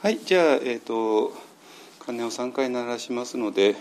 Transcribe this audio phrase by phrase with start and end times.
[0.00, 1.32] はいじゃあえっ、ー、と
[2.06, 3.74] 鐘を3回鳴らしますので、えー、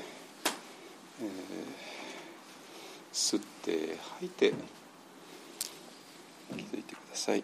[3.14, 4.52] 吸って吐いて
[6.56, 7.44] 気づいてください。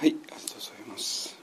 [0.00, 1.40] はい、ありがとうございます。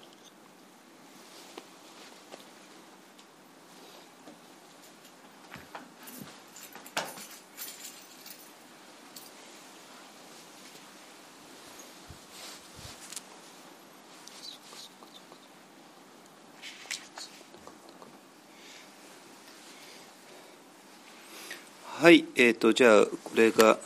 [22.00, 23.80] はい、えーと、じゃあこれが、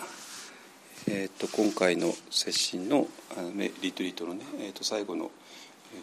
[1.08, 5.32] えーと、と今回の接心のあのリトリートのね、えー、と最後の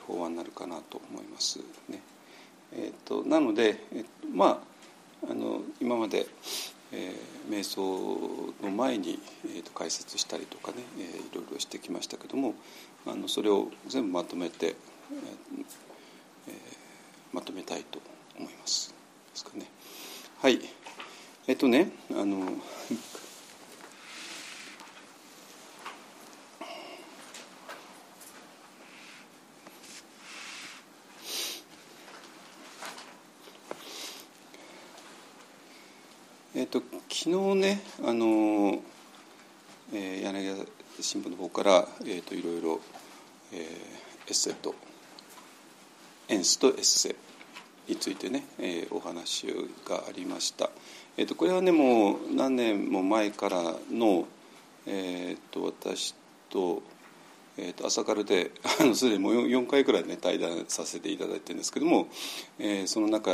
[0.07, 1.59] 法案になるかなと思います
[1.91, 2.01] ね。
[2.73, 4.63] えーと、なので、えー、ま
[5.23, 6.27] ああの今まで、
[6.93, 12.55] えー、瞑想の前に、えーと、解説したりとかね、えー、いろいろしてきましたけども
[13.07, 14.75] あのそれを全部まとめて、えー
[16.49, 16.55] えー、
[17.35, 18.01] まとめたいと
[18.39, 18.95] 思います。
[19.33, 19.67] ですかね。
[20.41, 20.59] はい
[21.47, 21.91] えっ、とね
[36.59, 38.83] あの昨日ねあの、
[39.95, 42.81] えー、柳田新聞の方から、えーと、いろいろ、
[43.53, 43.65] えー、エ
[44.27, 44.75] ッセと
[46.27, 47.15] エンスとエッセ
[47.87, 49.47] についてね、えー、お話
[49.89, 50.71] がありました。
[51.17, 54.27] えーと、これはねもう何年も前からの、
[54.85, 56.17] えーと、私
[56.51, 56.83] と,、
[57.57, 58.51] えー、と朝からで
[58.97, 62.09] すでにもう 4, 回くらいね対談させていただいてるんですけども、
[62.59, 63.31] えー、その中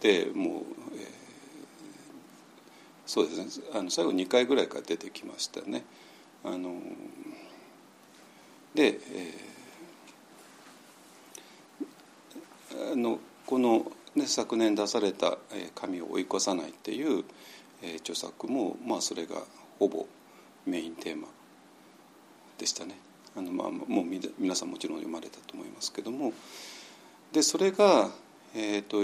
[0.00, 0.85] でもう、
[3.06, 5.84] そうですねあの最後2回ぐらいから出てきましたね。
[6.44, 6.74] あの
[8.74, 15.38] で、えー、あのこの、ね、昨年出された
[15.74, 17.24] 「神を追い越さない」っていう、
[17.82, 19.42] えー、著作も、まあ、それが
[19.78, 20.06] ほぼ
[20.66, 21.28] メインテーマ
[22.58, 22.98] でしたね。
[23.36, 24.04] あのまあ、もう
[24.38, 26.32] 皆さんもちろん読まれたと思いますけども
[27.32, 28.10] でそれが、
[28.54, 29.02] えーと、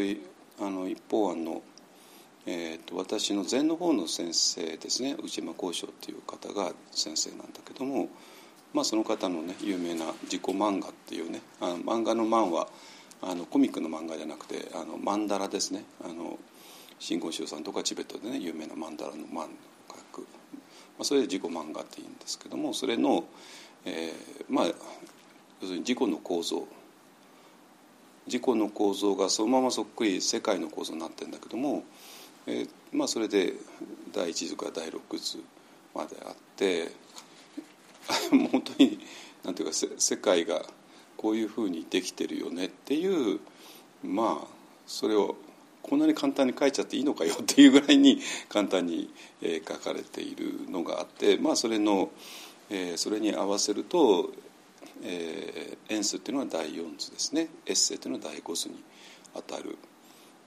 [0.64, 1.60] あの一方案の
[2.44, 8.08] えーと、私の禅の方の先生ですね内間幸章っていう方が先生なんだけども、
[8.75, 12.69] まあ、その方のね有名な「自己漫画」っていうねあの漫画の漫は
[13.20, 16.38] あのコミックの漫画じゃなくてあのマンダラですねあの
[16.98, 19.48] 真言宗さんとかチベットでね有名なマンダラの漫を
[19.88, 20.26] 書く、ま
[21.00, 23.24] あ、それで自己漫画っていうんですけどもそれの、
[23.84, 24.76] えー、まあ要す
[25.66, 26.66] るに自己の構造。
[28.26, 31.82] 自己の構造がそのままそっくり世界の構造になってるんだけども
[32.47, 33.54] えー、まあそれで
[34.12, 35.38] 第一図から第六図
[35.94, 36.91] まであって
[38.32, 38.98] もう本当に
[39.44, 40.64] なんていうか世界が
[41.16, 43.41] こういうふうにできてるよねっていう
[44.03, 44.47] まあ
[44.86, 45.36] それを
[45.82, 52.10] こんなに簡単に書いちゃっていいのかよっていうぐらいに簡単に、え、書かれているのがあってまあそれの、
[52.70, 54.32] え、それに合わせると、
[55.03, 58.76] えー、エンスっていうのは第四図ですねエッセイっていうのは第五図に
[59.34, 59.76] あたる。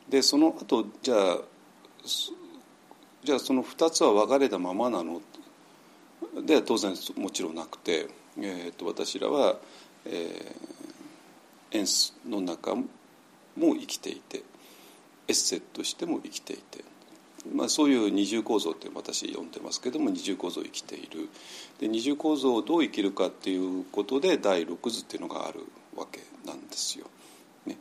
[0.10, 1.40] でその後じゃあ
[3.24, 5.22] じゃあその2つは分かれたままなの？
[6.46, 8.08] では当然もちろんなくて、
[8.38, 9.56] えー、と私らは、
[10.06, 12.86] えー、エンスの中も
[13.58, 14.44] 生きていて
[15.28, 16.84] エッセとしても生きていて、
[17.54, 21.30] まあ、そういう二重構造って私呼んでますけども二重構造生きている。
[21.80, 25.62] で二重構造をどう生きるかっていうことで第六図っていうのがある
[25.96, 27.08] わけなんですよ。
[27.66, 27.78] ね。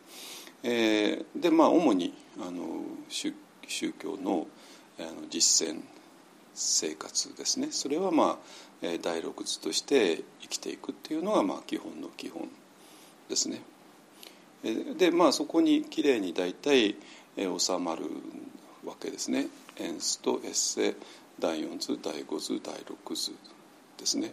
[0.63, 3.35] えー、でまあ主にあの宗
[3.71, 4.47] 宗教の
[4.99, 5.81] あの実践
[6.55, 8.39] 生活ですねそれはま
[8.83, 12.49] あ第六図として生きていくっていうのがまあ基本の基本
[13.29, 13.63] ですね。
[14.97, 16.97] でまあそこにきれいに大体
[17.37, 18.05] 収まる
[18.85, 19.49] わけですね。
[19.79, 20.95] エンスとエッセ
[21.41, 23.33] 第四図第五図第六図
[23.99, 24.33] ですね。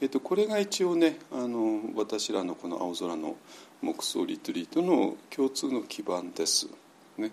[0.00, 3.36] えっと、これが一応ねあの私らのこの青空の
[3.82, 6.68] 木葬リトリートの共通の基盤です。
[7.16, 7.32] ね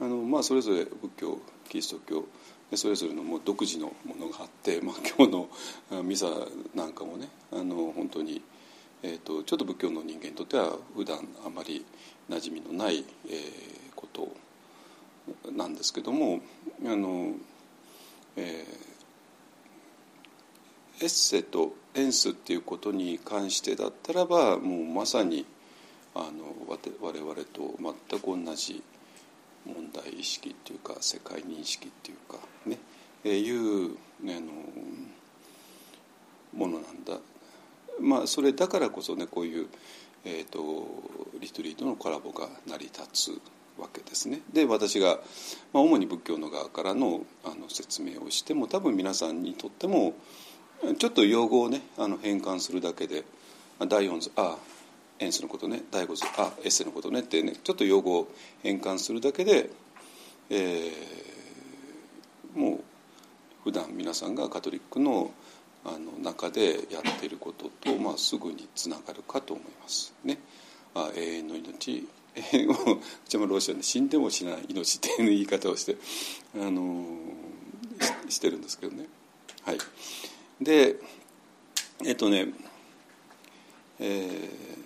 [0.00, 1.38] あのまあ、それぞれ仏教
[1.68, 2.24] キリスト教
[2.76, 6.28] それぞれのもう独自のものがあって、 まあ、今日のミサ
[6.74, 8.42] なんかもねあの本当に、
[9.02, 11.84] えーと、ちょっと仏教の人間にとっては普段あまり
[12.28, 14.34] 馴染みのない、えー、こと
[15.52, 16.40] なんですけども
[16.84, 17.34] あの、
[18.36, 25.46] えー、エッセとエンスっていうことに関してだったらばもうまさに
[26.14, 26.54] あの
[27.00, 27.76] 我々と
[28.10, 28.82] 全く同じ
[29.66, 32.78] 問題意識っていうか世界認識っていうかね、
[33.24, 34.52] え、いう、あの
[36.54, 37.18] ものなんだ
[38.00, 39.66] まあそれだからこそねこういう、
[40.24, 40.86] えーと、
[41.40, 43.40] リトリートのコラボが成り立つ
[43.78, 44.40] わけですね。
[44.52, 45.18] で私が、
[45.72, 50.14] まあ、主に仏教の側からのあの説明をしても多分皆さんにとっても
[50.98, 53.24] ちょっと用語をねあの変換するだけで
[53.88, 54.56] 第四図あ
[55.18, 58.28] エンスのことね第五図あエッセのことねってねちょっと用語を
[58.62, 59.70] 変換するだけで、
[60.50, 62.80] えー、もう
[63.62, 65.30] 普段皆さんがカトリックの
[65.86, 70.38] あの中でやっていることと、まあ、すぐにつながるかと思いますね。
[70.94, 75.96] あ永遠の命永遠をうちもロシアで死んでもしない命っていう言い方をして、
[76.54, 77.04] あの
[78.28, 79.04] ししてるんですけどね。
[79.62, 79.78] はい、
[80.60, 80.96] で
[82.02, 82.48] えっとね
[84.00, 84.83] えー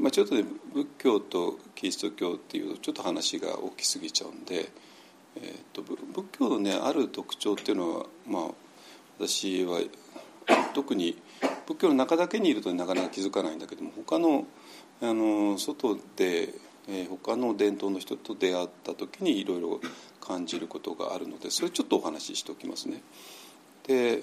[0.00, 4.70] まあ、ちょっとね仏教とキリスト教っていうとちょっと話が大きすぎちゃうんで、
[5.36, 5.98] えーと、仏
[6.38, 8.42] 教のねある特徴っていうのは、まあ、
[9.18, 9.80] 私は
[10.74, 11.20] 特に
[11.66, 14.46] 仏教の中だけにいるとなかなか気づかないんだけども他の
[15.02, 16.52] あの外で、
[16.86, 19.80] えー、他の伝統の人と出会った時にいろいろ
[20.20, 23.02] 感じることがあるのでそれちょっとお話ししておきますね。
[23.86, 24.22] で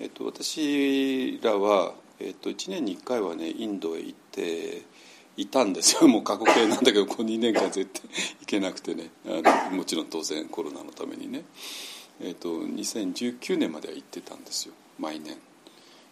[0.00, 4.82] えっと、私らは、えっと、1年に1回はねインドへ行って
[5.36, 6.06] いたんですよ。
[6.08, 8.02] もう過去形なんだけどこの2年間絶対
[8.40, 9.10] 行けなくてね。
[9.26, 11.44] あのもちろん当然コロナのためにね、
[12.20, 14.74] えっと、2019年までは行ってたんですよ。
[14.98, 15.36] 毎年、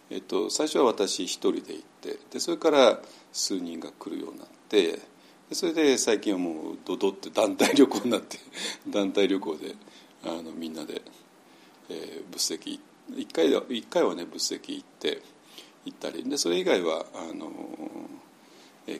[0.09, 3.01] えっと、最初は私一人で行ってでそれから
[3.31, 4.99] 数人が来るようになって
[5.49, 8.37] でそれで最近はもうドドって団体旅行になって
[8.87, 9.75] 団体旅行で
[10.23, 11.01] あのみんなで、
[11.89, 12.79] えー、仏石。
[13.11, 15.21] 1回一回はね仏石行って
[15.85, 16.23] 行ったり。
[16.27, 17.51] でそれ以外はあの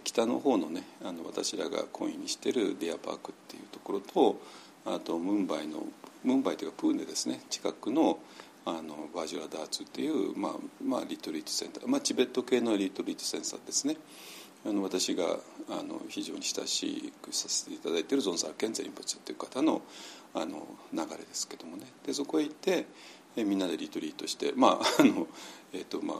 [0.03, 4.39] 北の方のねあの私らが懇意にしてるディアパークっていうところと
[4.85, 5.83] あとムンバイの
[6.23, 7.41] ムンバイというかプーネですね。
[7.49, 8.19] 近くの
[8.65, 10.51] あのバージュラダーツっていう、まあ
[10.81, 13.97] まあ、リトリートセンター、まあ、チベット系のリトリートセンターですね。
[14.65, 15.25] あの私が
[15.69, 19.81] あの非常に親しくさせていただいているゾンサー・ケンゼリンパチという方の
[20.33, 21.85] あの流れですけどもね。
[22.05, 22.85] でそこへ行って
[23.35, 25.27] えみんなでリトリートしてまああの
[25.73, 26.17] えっ、ー、とまあ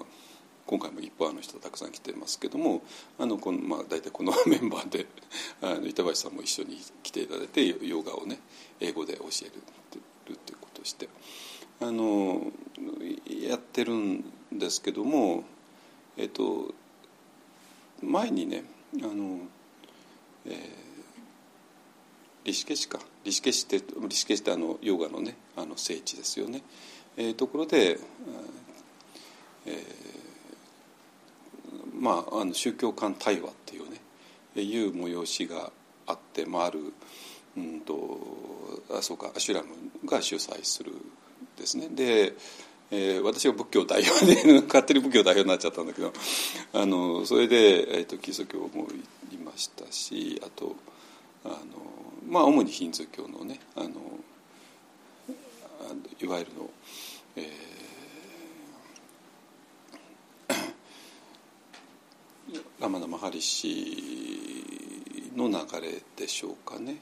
[0.65, 2.81] 今回も一般の人たくさん来てますけども
[3.19, 5.05] あのこの、まあ、大体この メンバーで
[5.61, 8.39] あの板橋さんも一緒に来ていただいてヨガをね
[8.79, 11.09] 英語で教えるっていうことをして
[11.79, 12.51] あの
[13.27, 15.43] やってるんですけども
[16.15, 16.73] えっ、と
[18.01, 18.63] 前にね
[19.01, 19.39] あの、
[20.45, 20.53] えー、
[22.45, 26.61] リシケシかリシケシってリシケシってあのヨガのねあの聖地ですよね。
[27.15, 27.99] えー、ところで、
[29.65, 30.22] えー、
[31.99, 35.71] まああの宗教間対話っていうねいう催しが
[36.07, 36.93] あって、まあ、ある
[37.57, 38.19] うんと
[38.91, 39.69] あそうかアシュラム
[40.05, 40.91] が主催する
[41.57, 41.87] ですね。
[41.89, 42.33] で、
[42.91, 46.13] えー、私が仏教代表で勝手に仏教代表になっちゃったんだけど
[46.73, 48.87] あのそれで、えーと、キリスト教も
[49.31, 50.75] いましたしあと
[51.45, 51.55] あの
[52.27, 53.89] まあ主にヒンズー教のねあの
[56.21, 56.69] いわゆるの、
[57.35, 57.45] えー、
[62.83, 63.71] ラマダ・マハリシ
[65.37, 66.97] の流れでしょうかね、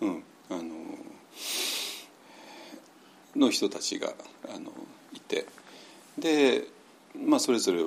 [0.00, 0.62] うん、あの
[3.36, 4.14] の人たちが
[4.48, 4.72] あの
[5.12, 5.44] いて。
[6.18, 6.64] で、
[7.14, 7.82] まあ、それぞれ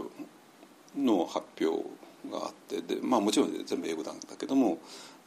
[0.96, 1.84] の発表
[2.32, 2.84] があって。
[2.84, 4.78] で、まあ、もちろん全部英語なんだけども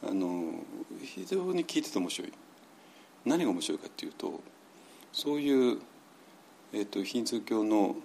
[0.01, 0.53] あの
[1.01, 2.31] 非常に聞いてて面白い。
[3.25, 4.39] 何が面白いかっていうと
[5.11, 5.77] そういう、
[6.71, 7.97] えーと、ヒンズー教の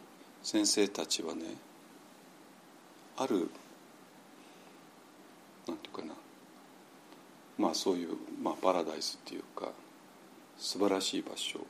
[0.42, 1.44] 先生たちはね
[3.16, 3.48] ある
[5.68, 6.14] なんていうかな。
[7.58, 9.70] まあそういう、まあ、パラダイスっていうか
[10.56, 11.60] 素晴らしい場所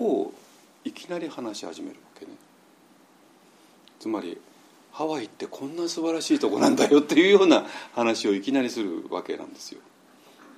[0.00, 0.32] を
[0.84, 2.32] いきなり話し始めるわけね。
[4.00, 4.40] つまり
[4.92, 9.80] ハワイってこんな素晴らしいとこなんだよっていうような話をいきなりするわけなんですよ。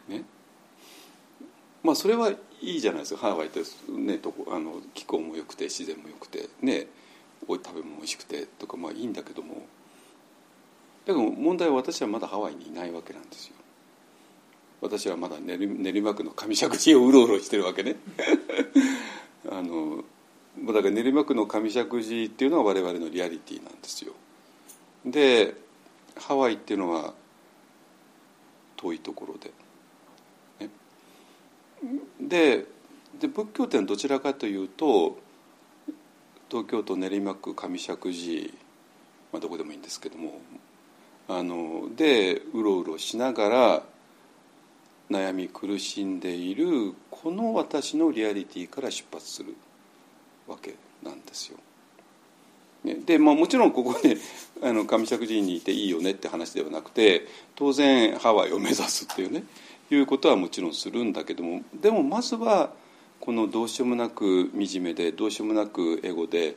[0.08, 0.24] ね、
[1.82, 3.20] まあそれはいいじゃないですか。
[3.20, 3.60] ハワイって、
[3.90, 6.86] ね、とこあの気候も良くて自然も良くてね。
[7.48, 9.66] 食べ物も美味しくてとかまあいいんだけども。
[11.10, 13.54] だけど問題は私はまだハワイにいないわけなんですよ。
[14.80, 15.56] 私はまだ練
[16.00, 17.96] 馬区の上石神をうろうろしてるわけね。
[19.50, 20.04] あの
[20.66, 24.14] だから練馬区の上石神っていうのは我々のリアリティなんですよ。
[25.04, 25.54] で
[26.16, 27.14] ハワイっていうのは
[28.76, 29.52] 遠いところで。
[30.60, 30.70] ね、
[32.20, 32.66] で
[33.18, 35.18] で仏教っていうのはどちらかというと
[36.48, 38.54] 東京都練馬区上石神、
[39.32, 40.40] まあ、どこでもいいんですけども
[41.32, 43.82] あのでうろうろしながら
[45.10, 49.54] 悩み苦しんでいるこの私のリアリティから出発する
[50.48, 51.58] わけなんですよ。
[52.82, 54.16] ねで、まあ、もちろんここで
[54.60, 59.44] あの上石神にいていいよねって話ではなくて当然ハワイを目指すっていうね
[59.90, 62.72] いうことはもちろんするんだけどもでもまずは
[63.20, 66.56] このどうしようもなく惨めでどうしようもなくエゴで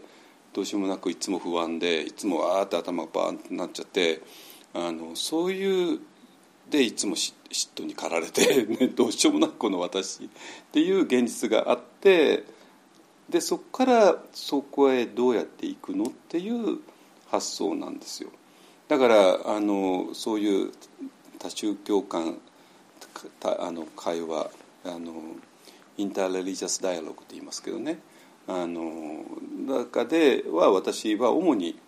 [0.53, 4.21] どうしようもなくいつも不安でいつもわーって頭がバーンってなっちゃって
[4.73, 5.99] あのそういう
[6.69, 7.33] でいつも嫉
[7.75, 10.29] 妬に駆られて、 ね、どうしようもなくこの私っ
[10.71, 12.45] ていう現実があって
[13.29, 16.79] でそこからそこへどうやっていくのっていう
[17.27, 18.29] 発想なんですよ。
[18.87, 20.71] だからあのそういう
[21.39, 22.37] 多宗教間
[23.41, 24.49] あの会話
[24.83, 25.13] あの
[25.97, 27.99] インターレリジャスダイアログと言いますけどね
[28.47, 29.23] あの
[29.67, 31.79] 中では私は主に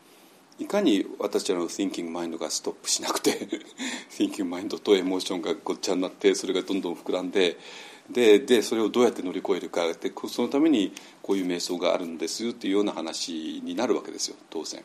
[0.58, 3.32] いかに私らの thinking mind がストップしなくて
[4.10, 7.58] thinking mind とエモーションがごっちゃになってそれがどんどん膨らんで
[8.10, 14.84] ででそれをどうやって乗り越えるかでそのためにこういう瞑想があるんですよっていうような話になるわけですよ当然。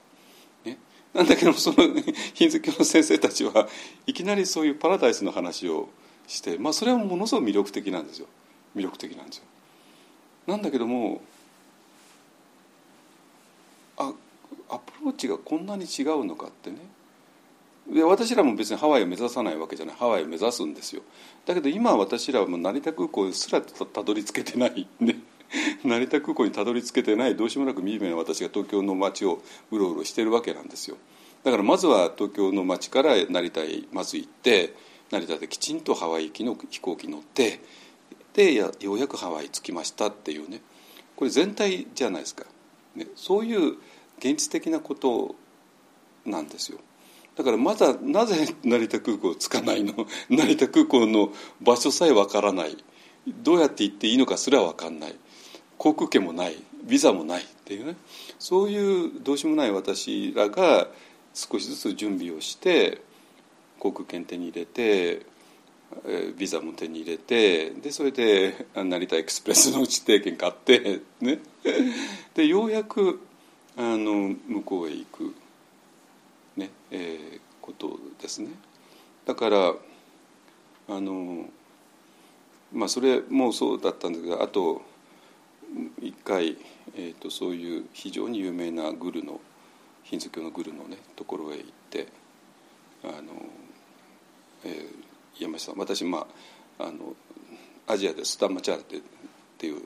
[0.64, 0.78] ね、
[1.12, 1.76] なんだけどその
[2.34, 3.68] ヒンズー教の先生たちは
[4.06, 5.88] いきなりそういうパラダイスの話を
[6.26, 8.26] して、まあ、それはものすごく魅力的なんですよ
[8.74, 9.44] 魅力的なんですよ。
[10.46, 11.20] なんだけども
[13.98, 14.14] あ
[14.70, 16.76] アプローチがこんなに違うのかってね。
[17.92, 19.96] で私らも別にハワイを目指さないわけじゃない。
[19.96, 21.02] ハワイを目指すんですよ。
[21.46, 25.16] だけど今私らはもう成田空港すらたどり着けてないね
[25.82, 27.36] 成田空港にたどり着けてない。
[27.36, 30.96] どうしようもなく惨めな私が東京の街をうろうろしてるわけなんですよ。
[31.42, 34.74] だからまずは東京の街から成田へまず行って
[35.10, 37.60] 成田できちんとハワイ行きの飛行機乗って
[38.34, 40.60] でようやくハワイ着きましたっていうね。
[41.16, 42.46] これ全体じゃないですか、
[42.96, 43.76] ね、そういう
[44.20, 45.34] 現実的なこと
[46.24, 46.78] なんですよ。
[47.36, 50.06] だからまだなぜ成田空港着かないの？
[50.28, 52.76] 成田空港の場所さえわからない。
[53.26, 55.14] どうやって行っていいのかすらわかんない。
[55.78, 56.56] 航空券もない。
[56.84, 57.42] ビザもない。
[57.42, 57.96] っていうね。
[58.38, 60.88] そういうどうしようもない私らが
[61.34, 63.00] 少しずつ準備をして
[63.78, 65.24] 航空券手に入れて
[66.36, 71.38] ビザも手に入れてでそれで成田エクスプレスの地底券買ってね。
[72.34, 73.20] でようやく
[73.80, 75.34] あの向こうへ行く、
[76.54, 78.48] ねえー、ことですね。
[79.24, 79.72] だから
[80.90, 81.46] あの
[82.74, 84.82] まあそれもそうだったんですがあと
[85.98, 86.58] 一回、
[86.94, 89.40] えーと、そういう非常に有名なグルの
[90.02, 92.08] ヒンズー教のグルのねところへ行って
[93.02, 93.32] あの、
[94.62, 96.26] えー、山下さん私ま
[96.78, 97.14] ああの
[97.86, 99.00] アジアでスタンマチャールっ
[99.56, 99.80] ていう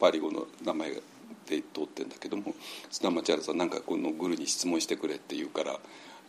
[0.00, 1.00] パリ語の名前が
[1.50, 2.54] がで通ってんだけども
[2.90, 5.78] 砂町原さんなんかこのグルに質問してくれって言うから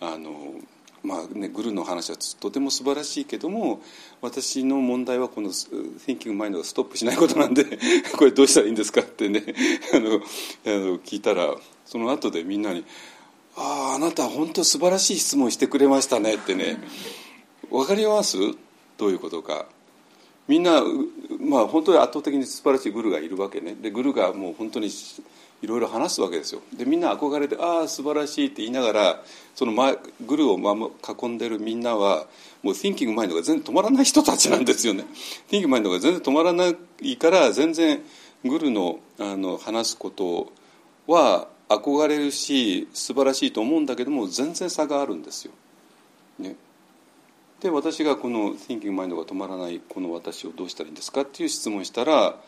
[0.02, 0.54] あの
[1.02, 3.82] まあね、グルの話はとても素晴らしいけども
[4.22, 7.64] 私の問題はこの Thinking Mind がストップしないことなんで
[8.18, 9.46] これどうしたらいいんですかってね
[9.94, 10.20] あのあ
[10.70, 12.84] の聞いたらその後でみんなに
[13.56, 16.78] 「あああなた本当素晴らしい質問してくれましたね」ってね
[17.72, 18.38] 分かります？
[18.98, 19.68] どういうことか。
[20.50, 20.82] みんな、
[21.50, 23.76] まあ、本当に圧倒的に素晴らしいグルがいるわけね。
[23.76, 24.90] でグルがもう本当に
[25.62, 26.62] いろいろ話すわけですよ。
[26.78, 29.24] でみんな憧れて「ああ素晴らしい」って言いながら
[29.56, 32.28] その前グルを囲んでるみんなは
[32.62, 35.06] もう Thinking Mind が全然止まらない人たちなんですよね。
[35.50, 36.68] Thinking Mind が全然止まらな
[37.02, 38.04] いから全然
[38.46, 40.52] グルのあの話すこと
[41.08, 45.52] は憧れるし素晴らしいと思うんだけども全然差があるんですよ。
[46.40, 46.56] ね、
[47.62, 52.42] で私がこの「Thinking Mind が止まらないこの私をどうしたらいいんですか?」っていう質問したら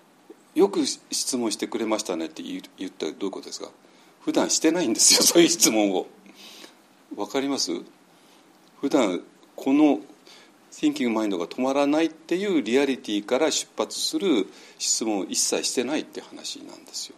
[0.54, 3.70] 「よく質問してくれましたね」って言ったらどういうことですか？
[4.20, 6.06] 普段してないんですよ そういう質問を。
[7.16, 7.72] わかります？
[8.80, 9.22] 普段
[9.56, 10.00] この
[10.70, 14.46] Thinking Mind が止まらないっていうリアリティから出発する
[14.78, 17.16] 質問を一切してないって話なんですよ。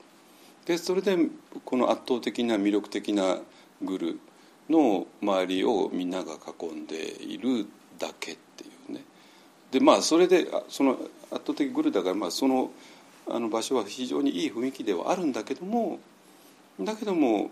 [0.66, 1.18] でそれで
[1.64, 3.40] この圧倒的な魅力的な
[3.82, 4.20] グル
[4.70, 7.66] の周りをみんなが囲んでいる
[7.98, 9.04] だけっていうね
[9.70, 10.92] でまあそれでその
[11.30, 12.70] 圧倒的グルだから、まあ、その
[13.28, 15.98] あの場所は非常にいい雰囲気ではあるんだけども
[16.80, 17.50] だけども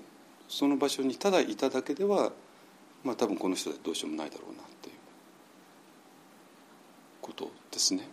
[0.49, 2.33] その場所にただいただけでは、
[3.05, 4.95] まあ、多分この人はどうしようもないだろうなっていう
[7.21, 8.09] ことですね。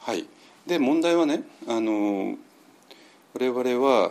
[0.00, 0.26] はい、
[0.66, 2.36] で問題はねあの
[3.34, 4.10] 我々は、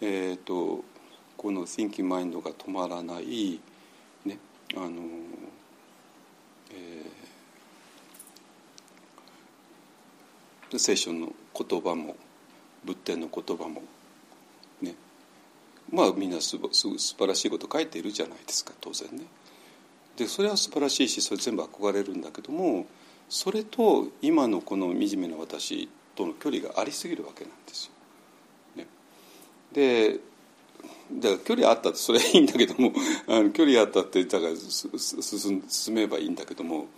[0.00, 0.84] えーと、
[1.42, 3.58] この thinking mind が止まらない、
[4.24, 4.38] ね
[4.76, 5.02] あの
[6.70, 12.14] えー、聖書の言葉も
[12.84, 13.82] 仏典の言葉も
[14.80, 14.94] ね
[15.92, 16.58] まあみんなすす
[16.96, 19.24] 素晴らしいこと書いているじゃないですか当然ね。
[20.16, 22.86] でそれは素晴らしいしそれ全部憧れるんだけども
[23.28, 27.92] それと今のこの惨めな私との距離がありすぎるわけなんですよ。
[28.76, 28.86] ね、
[29.72, 30.20] で
[31.14, 32.92] だから距離あったってそれはいいんだけども
[33.28, 36.88] あの距離あったってだから進進めばいいんだけども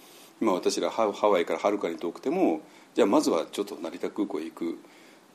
[0.40, 2.62] 今私らハワイからはるかに遠くても
[2.94, 4.78] じゃあまずはちょっと成田空港へ行く、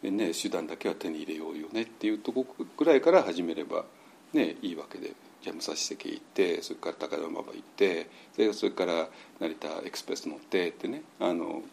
[0.03, 2.45] ね、手段だけは手に入れようよねっていうとこ
[2.77, 3.85] ぐらいから始めれば、
[4.33, 5.13] ね、いいわけで。
[5.41, 8.09] じゃあ武蔵関行ってそれから高田馬場行って
[8.53, 9.07] それから
[9.39, 11.63] 成田エクスプレス乗ってってねあの行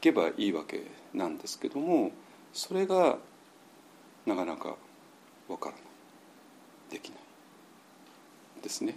[0.00, 0.82] けばいいわけ
[1.14, 2.12] なんですけども
[2.52, 3.16] それが
[4.26, 4.76] なかなか
[5.48, 5.87] わからない。
[6.90, 8.96] できないですね。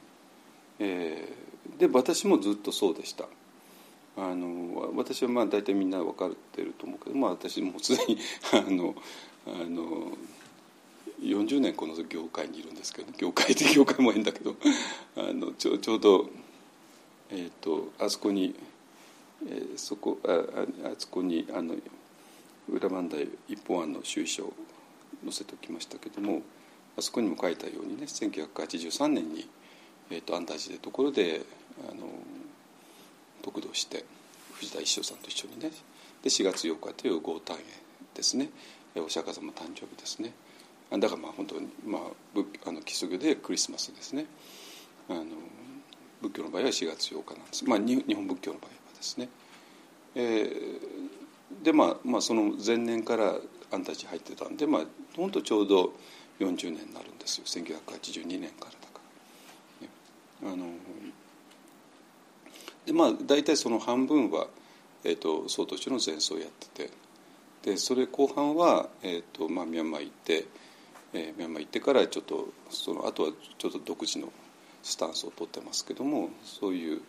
[0.80, 3.26] えー、で私もずっとそうでした。
[4.18, 8.18] あの私はまあ大体みんな分かってると思うけど、まあ、私もうすでに
[8.52, 8.96] あの
[9.48, 10.12] あの
[11.22, 14.56] 40年この業界にいるんですけど業界って業界も変だけど
[15.16, 16.30] あのちょちょうど、
[17.30, 18.56] えーと、あそこに、
[19.48, 21.76] えー、そこああそこにあの
[22.68, 24.54] 裏磐梯一本案の収書を
[25.24, 26.42] 載せておきましたけども
[26.98, 29.48] あそこにも書いたようにね1983年に、
[30.10, 31.42] えーと、安泰寺でところで
[31.90, 32.08] あの
[33.42, 34.06] 得度して
[34.54, 35.72] 藤田一生さんと一緒にね
[36.24, 37.58] で4月8日という豪誕へ
[38.14, 38.50] ですね。
[38.96, 40.34] お釈迦様誕生日ですね。
[40.92, 42.02] だからまあ本当に、まあ、
[42.68, 44.26] あのキリスト教でクリスマスですね。
[45.10, 45.26] あの
[46.22, 49.30] 仏教の場合は4月8日なんです、まあ、日本仏教の場合はですね、
[50.16, 53.36] えー、でまあ、まあその前年から
[53.72, 54.82] 安泰寺入ってたんでまあ
[55.16, 55.94] 本当ちょうど
[56.42, 57.46] 40年になるんですよ。
[57.46, 59.00] 1982年からだか
[60.44, 60.66] ら、ね、あの
[62.86, 64.48] でまあ大体その半分は、
[65.04, 67.02] えーと、総統の前奏をやってて。
[67.64, 70.46] でそれ後半は、えーとまあ、ミャンマー行って、
[71.14, 74.30] えー、ミャンマー行ってからちょっとそのあとはちょっと独自の
[74.82, 77.02] スタンスを取ってますけどもそういう、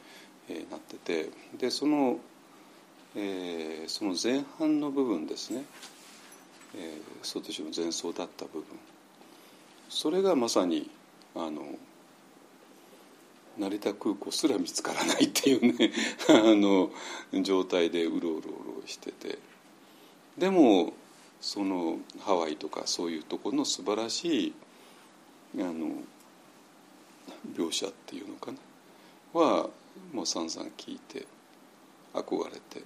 [0.51, 1.31] えー、なってて。
[1.59, 2.19] でその、
[3.17, 5.65] えー、その前半の部分ですね、
[6.77, 8.65] えー、総統の前奏だった部分。
[9.93, 10.91] それがまさに
[11.35, 11.63] あの
[13.59, 15.93] 成田空港すら見つからないっていうね
[16.31, 16.91] あの
[17.43, 19.39] 状態でうろうろうろしてて。
[20.39, 20.95] でも
[21.43, 24.53] そのハワイとかそういうところの素晴らしい
[25.59, 25.91] あの
[27.55, 28.59] 描写っていうのかな？
[29.39, 29.69] は
[30.11, 31.27] もうさんざん聞いて
[32.15, 32.83] 憧れて。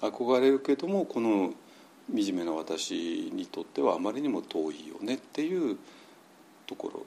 [0.00, 1.52] 憧れるけどもこの
[2.10, 5.76] 惨めな私にとってはあまりにも遠いよねっていう
[6.66, 7.06] ところ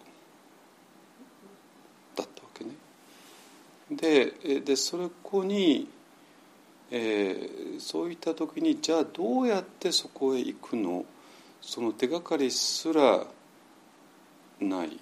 [2.15, 2.71] だったわけね。
[3.89, 5.89] ででそれこに、
[6.91, 11.05] えー、そういった時にじゃあどうやってそこへ行くの？
[11.61, 13.25] その手がかりすら
[14.59, 14.99] ない。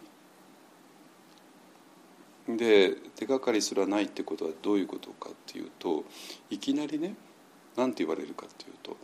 [2.47, 6.03] で手がかりすらないってことはどういうことかっていうと
[6.49, 7.13] いきなりね
[7.77, 8.97] 何て言われるかっていうと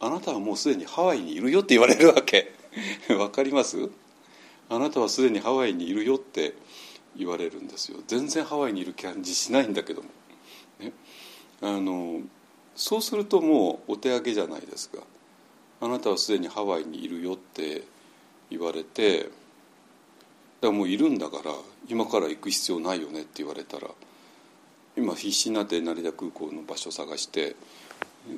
[0.00, 2.52] あなたはもうすでにハワイにいるよって言われるわけ。
[3.18, 3.90] わかります？
[4.68, 6.54] あなたはすでにハワイにいるよって
[7.16, 7.98] 言われるんですよ。
[8.06, 10.08] 全然ハワイにいる感じしないんだけども、
[10.78, 10.92] ね、
[11.60, 12.22] あの
[12.74, 15.02] そうするともうお手上げじゃないですか。
[15.82, 17.84] あなたはすでにハワイにいるよって
[18.50, 19.30] 言われてだか
[20.62, 21.54] らもういるんだから
[21.88, 23.88] 今から行く必要ないよねって言われたら
[24.96, 27.56] 今必死になって成田空港の場所探して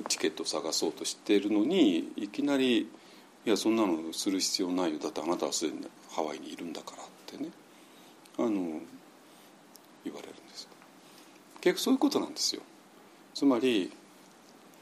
[0.09, 2.89] チケットを探そうとしているのにいきなり
[3.45, 4.99] 「いやそんなのする必要ないよ。
[4.99, 7.51] だってあなたはすでにハワイにいるんだから」ってね。
[8.39, 8.81] あの
[10.05, 10.69] 言われるんです
[11.61, 12.63] 結局そういうことなんですよ。
[13.35, 13.93] つまり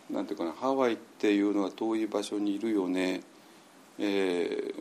[0.08, 3.22] なんていうかなハワイっていうのは遠い場所にいるよね、
[3.98, 4.74] え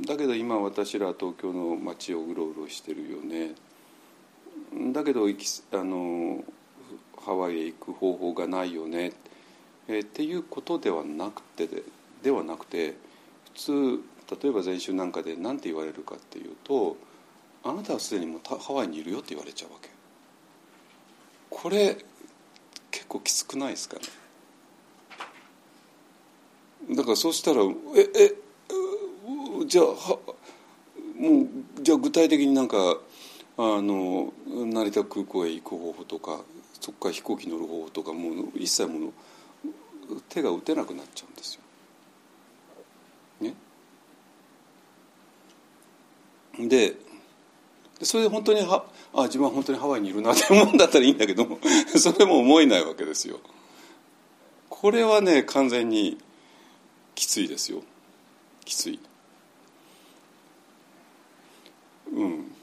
[0.00, 3.54] ー、だけど今私ら東京の街をうろうろしてるよね。
[4.92, 6.44] だけどあの
[7.24, 9.12] ハワイへ行く方法がないよね。
[9.88, 11.68] えー、っていうことではなくて
[12.22, 12.94] ではなくて
[13.54, 14.00] 普通
[14.42, 16.96] 例えば前週なんかで何て言われるかっていうと
[17.64, 19.90] 「あなたはすでにもうハワイにいるよ」って言われちゃうわけ。
[21.50, 21.96] これ
[22.90, 24.02] 結構きつくないですかね
[26.96, 27.62] だからそうしたら
[27.94, 28.34] ええ
[29.66, 30.18] じゃあは
[31.16, 31.48] もう
[31.82, 32.76] じゃあ具体的になんか
[33.58, 36.40] あの成田空港へ行く方法とか
[36.80, 39.12] そこから飛行機乗る方法とかもう一切もう
[40.28, 41.62] 手が打てなくなっちゃうんですよ。
[43.40, 43.54] ね、
[46.68, 46.96] で
[48.02, 51.58] それで本当にはあ自分は本当にハワイにいるなって思うんだったらいいんだけども
[51.96, 53.40] それも思えないわけですよ。
[54.68, 56.18] これはね完全に
[57.14, 57.82] きついですよ
[58.64, 58.98] きつい。
[62.12, 62.54] うん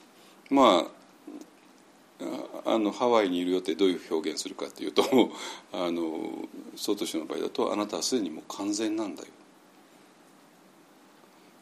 [0.49, 0.98] まあ
[2.65, 5.03] あのハワイにいるよってどういう表現するかというと
[5.71, 9.29] あの総統氏の場合だとあなたはすでにもう完全なんだよ。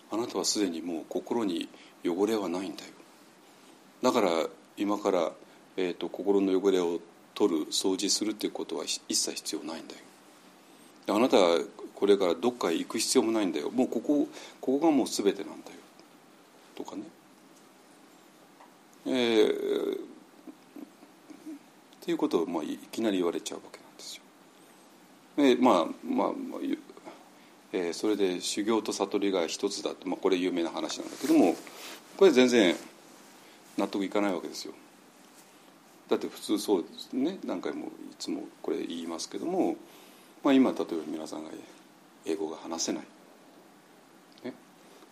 [0.09, 1.67] あなたはすでにもう心に
[2.03, 2.91] 汚れはないんだよ。
[4.01, 5.31] だから今から、
[5.75, 7.01] えーと、心の汚れを
[7.35, 10.01] 取る掃除するっていうことは一切必要ないんだよ。
[11.09, 11.59] あなたは
[11.93, 13.69] これからどっかへ行く必要もないんだよ。
[13.69, 14.27] もうここ
[14.61, 15.77] ここがもう全てなんだよ。
[16.75, 17.03] とかね。
[19.05, 19.99] えー、
[22.07, 24.23] っていうことを、まあ、いきなり言われちゃうわけなんですよ。
[25.39, 26.29] えー、まあまあ、
[27.73, 31.53] えー、それで修行と悟りが一つだって、まあ、これ有名な話なんだけども
[32.15, 32.77] これ全然
[33.77, 34.73] 納得いかないわけですよ。
[36.07, 37.39] だって普通そうですね。
[37.45, 39.75] 何回もいつもこれ言いますけども、
[40.45, 41.49] まあ、今例えば皆さんが
[42.25, 43.03] 英語が話せない、
[44.45, 44.53] ね、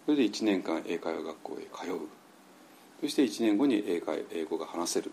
[0.06, 2.00] それで1年間英会話学校へ通う。
[3.02, 5.12] そして1年後に英会英語が話せる。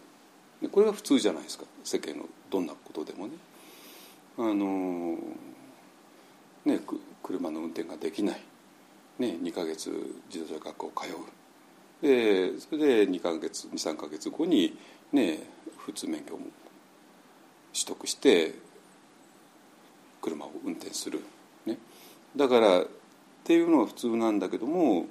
[0.68, 1.64] これが普通じゃないですか。
[1.84, 3.34] 世間のどんなことでもね。
[4.38, 5.18] あの
[6.64, 6.80] ね
[7.22, 8.40] 車の運転ができない、
[9.18, 9.90] ね、2か月
[10.32, 11.42] 自動車学校通う。
[12.02, 14.76] でそれで2か月23か月後に、
[15.12, 15.38] ね、
[15.78, 16.46] 普通免許も
[17.72, 18.54] 取得して
[20.20, 21.20] 車を運転する、
[21.66, 21.78] ね、
[22.34, 22.86] だからっ
[23.44, 25.06] ていうのは普通なんだけども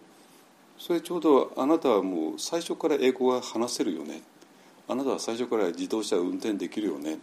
[0.77, 4.21] それちょうどあなたはもう最初から英語が話せるよね。
[4.91, 7.19] あなたは最初から自動車を運転できるよね。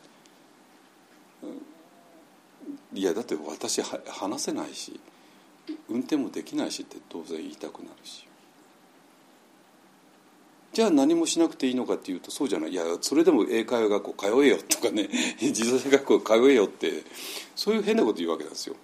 [2.95, 4.99] いやだって私話せないし
[5.91, 8.27] 運転もできないしって当然言いたくなるし。
[10.73, 12.71] じゃあ何もしなくていいのかっていうとそうじゃない。
[12.71, 15.11] いやそれでも英会話学校通えよとかね
[15.43, 17.05] 自動車学校通えよって
[17.55, 18.77] そういう変なこと言うわけなんですよ。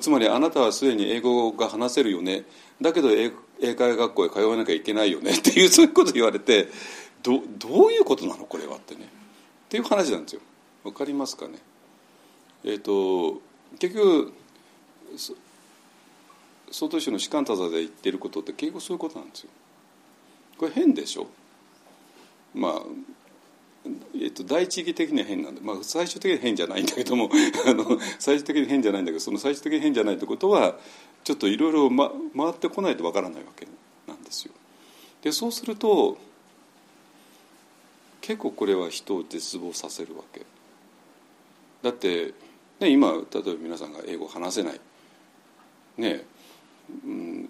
[0.00, 2.44] つまりあなたはすでに英語が話せるよね。
[2.80, 6.68] だけど英会話学校へ通わなきゃいけないよねっていうそういうこと言われて
[7.22, 9.02] どどういうことなのこれはってね。
[9.02, 10.40] っていう話なんですよ。
[10.84, 11.58] わかりますかね。
[12.64, 13.40] えっ、ー、と
[13.78, 14.32] 結局
[16.70, 19.50] 総統州の士官多座で言ってることって結局そういうことなんですよ。
[20.58, 21.26] これ変でしょ。
[22.54, 22.82] まあ
[24.14, 27.30] えっと、第一義的には変なんで、まあ、最終的には変じゃないんだけども
[27.66, 30.78] あの最終的に変じゃないんだけどその最終的に変じゃないってことは
[31.24, 33.66] ちょっといろいろ回ってこないとわからないわけ
[34.06, 34.52] なんですよ。
[35.22, 36.18] でそうすると
[38.30, 40.42] 結構これは人を絶望させるわけ。
[41.82, 42.32] だって、
[42.78, 44.80] ね、今例えば皆さんが英語話せない。
[45.98, 46.24] ね
[47.04, 47.48] うん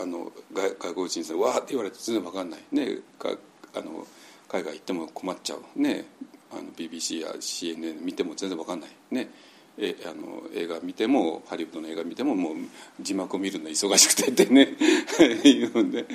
[0.00, 2.60] あの外国人さんわーって言われて全然わかんない。
[2.70, 3.30] ねか
[3.74, 4.06] あの
[4.48, 5.62] 海外行っても困っちゃう。
[5.74, 6.04] ね
[6.52, 8.90] あの BBC や CNN 見ても全然わかんない。
[9.10, 9.28] ね
[9.76, 12.54] えあの映画見てもハリウッドの映画見てももう
[13.00, 14.68] 字幕を見るの忙しくてってね
[15.42, 16.06] 言うんで。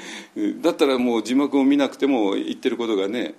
[0.61, 3.35] だったらもう字幕を見なくても言ってることがね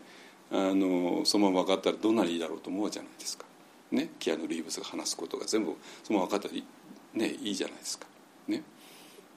[0.52, 3.46] あのそのまま分かったらどんなにいいだろうと思うじゃないですか。
[3.90, 6.62] ね、キアヌ・リーブスが話すことが全部そのまま分かったら
[7.14, 8.06] ね、いいじゃないですか。
[8.48, 8.62] ね、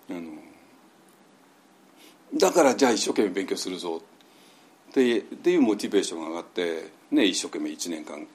[0.10, 0.32] あの
[2.34, 4.02] だからじゃあ一生懸命勉強するぞ
[4.90, 8.28] っていうモチベーションが上がって、ね、一生懸命1年間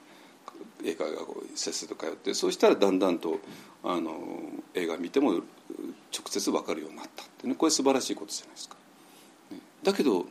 [0.83, 3.39] 英会話学校せっせと通ってそうしたらだんだんと
[3.83, 4.13] あの
[4.73, 5.43] 映画見ても直
[6.29, 8.75] 接分かるようになったってねこれ素晴らしいことじゃないですか。
[9.51, 10.25] ね、だけど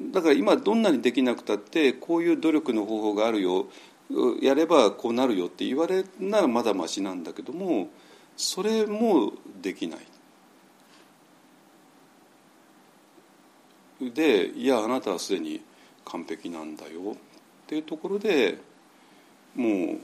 [0.00, 3.66] だから今どんなにできなくたってこういう努力の方法があるよ
[4.42, 7.88] やればこうなるよって言われならまだましなんだけども
[8.36, 10.00] それもできない。
[14.00, 15.60] でいやあなたはすでに
[16.06, 17.16] 完璧なんだよっ
[17.66, 18.58] ていうところで
[19.54, 19.98] もう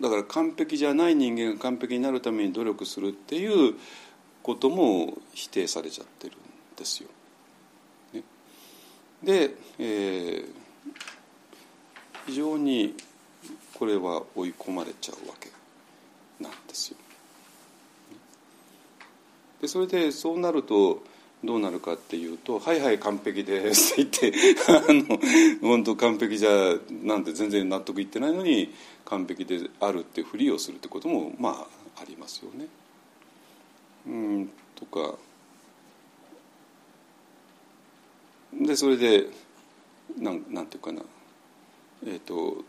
[0.00, 3.74] だから完璧じゃない人間が完璧になるために努力するっていう
[4.44, 6.38] ことも否定されちゃってるん
[6.76, 7.08] ですよ。
[9.24, 10.46] で、えー、
[12.26, 12.94] 非常に
[13.74, 15.50] これは追い込まれちゃうわけ
[16.42, 16.96] なんですよ。
[19.60, 21.02] でそれでそうなると
[21.42, 25.18] どうなるかっていうと「はいはい完璧です」って言ってあの
[25.60, 28.72] 本当完璧じゃなんて全然納得いってないのに
[29.04, 32.66] 完璧であるってふりをするってこともまあありますよね。
[34.06, 35.16] うんとか
[38.60, 39.28] でそれで
[40.18, 41.02] なんなんていうかな
[42.06, 42.64] えっ、ー、と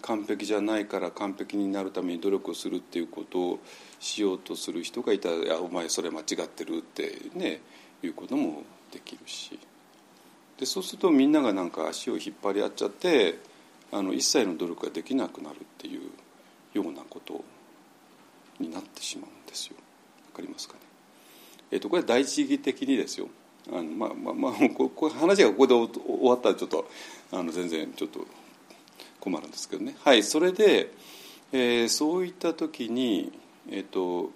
[0.00, 3.58] 完璧じゃないから完璧になるために努力をするっていうことを
[3.98, 7.60] しようとする人がいたら「いやお前それ間違ってる」ってね
[8.02, 8.62] いうことも
[8.92, 9.58] できるし
[10.58, 13.38] でそうするとみんながなんか足を引っ張り合っちゃって
[13.90, 16.10] あの一切の努力ができなくなるっていう
[16.72, 17.44] ようなこと
[18.58, 19.76] になってしまうんですよ。
[20.30, 20.80] わかりますかね？
[21.72, 23.28] えーと、これは第一義的にですよ。
[23.70, 25.90] あのまあまあまあ ここ話がここで終
[26.22, 26.88] わったらちょっと
[27.30, 28.26] あの全然ちょっと
[29.20, 29.96] 困るんですけどね。
[30.00, 30.92] はいそれで、
[31.52, 33.32] えー、そういった時に
[33.68, 34.32] えっ、ー、と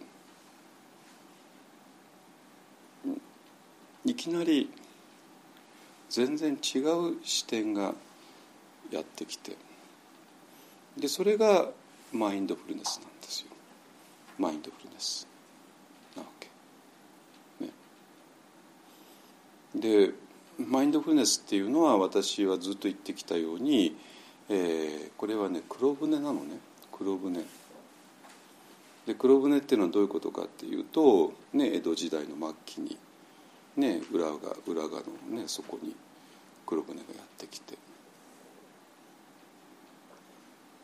[4.04, 4.70] いきなり
[6.08, 7.94] 全然違う視点が
[8.90, 9.56] やってきて
[10.96, 11.68] でそれが
[12.12, 13.48] マインドフルネスなんですよ
[14.38, 15.26] マインドフルネス
[16.14, 16.48] なわけ。
[17.64, 17.70] ね、
[19.80, 20.10] で
[20.58, 23.96] マインドフルネスっていうのは私はずっと言ってきたように、
[24.48, 26.58] えー、これはね黒船なのね
[26.92, 27.44] 黒船。
[29.06, 32.98] で黒船っていうのはどういうことかっていうと、ね、江戸時代の末期に
[33.76, 34.32] ね、裏が
[34.66, 35.94] 裏側の、ね、そこに
[36.64, 37.74] 黒船がやってきて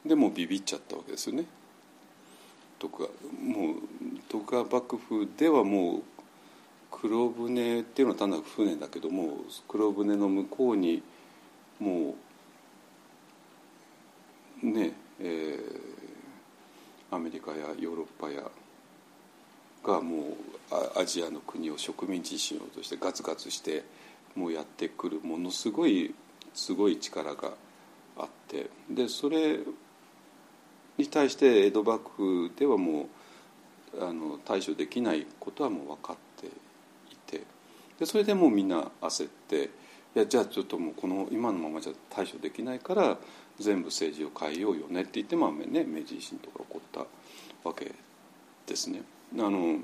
[0.05, 1.44] でもビビっちゃったわけですよね。
[2.81, 3.76] 徳川もう
[4.28, 6.02] 徳川幕府ではもう
[7.03, 11.03] 黒船っていうのは単なる船だけども黒船の向こうに
[11.81, 12.15] も
[14.62, 18.43] うねえー、アメリカやヨーロッパや
[19.85, 23.85] がもうアジアの国を植民地しようとしてガツガツして
[24.37, 26.15] もうやってくるものすごい
[26.55, 27.53] すごい力が
[28.17, 29.59] あってでそれ
[30.99, 32.11] に対して江戸幕
[32.49, 33.09] 府ではも
[33.99, 36.32] うあの対処できないことはもう分かって
[38.03, 39.71] でそれでもうみんな焦って
[40.17, 43.17] いやじゃあちょっともうこの今のままじゃ対処できないから
[43.61, 47.07] 全部政治を変えようよねって言って、まあね、明治維新とか起こった
[47.62, 47.93] わけ
[48.67, 49.03] ですね。
[49.38, 49.79] あの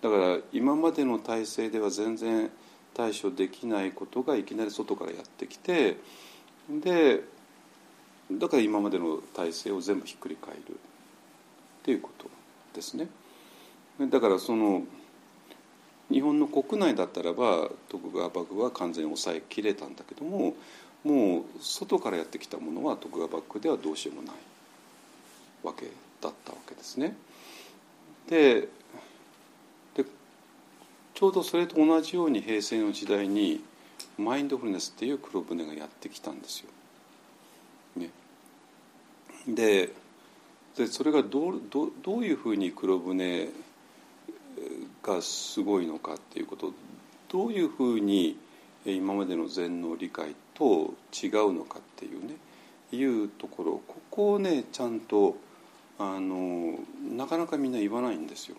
[0.00, 2.50] だから今までの体制では全然
[2.94, 5.98] 対処できないことがいきなり外からやってきて
[6.70, 7.22] で
[8.32, 10.62] だから今までの体制を全部ひっくり返るっ
[11.82, 12.26] ていうこと
[12.72, 13.08] ですね。
[14.08, 14.84] だからその
[16.10, 20.54] 日本の国内だったらば徳川幕府は完全に抑えきれたんだけども
[21.04, 24.34] もう外からやってきたものは徳川幕府ではどうしようもない
[25.62, 25.86] わけ
[26.20, 27.16] だったわけですね。
[28.28, 28.68] で
[31.20, 33.62] ちょうどそれと同じように平成の時代に
[34.16, 36.70] マインドフルネスっていう黒船がやってきたんですよ。
[37.96, 38.08] ね、
[39.46, 39.92] で
[40.78, 43.50] でそれがどうどどういうふうに黒船
[45.02, 46.72] がすごいのかっていうこと
[47.28, 48.36] どういうふうに
[48.84, 52.36] 今までの禅の理解と違うのかっていうね
[52.92, 55.36] いうところここをねちゃんと
[55.98, 56.78] あの
[57.14, 58.56] なかなかみんな言わないんですよ。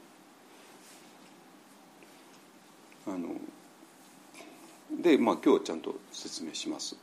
[3.08, 3.30] あの
[5.01, 6.95] で、まあ、今日はちゃんと説明します。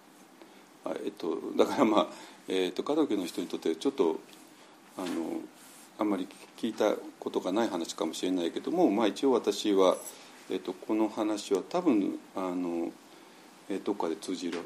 [1.05, 2.07] えっと、だからまあ、
[2.47, 4.21] えっと、門家の人にとってちょっと
[4.97, 5.41] あの
[5.99, 9.97] あんまり聞いたことがない話かもしれないけども、まあ、一応私は、
[10.51, 12.91] えっと、この話は多分あの、
[13.69, 14.61] えどっかで通じる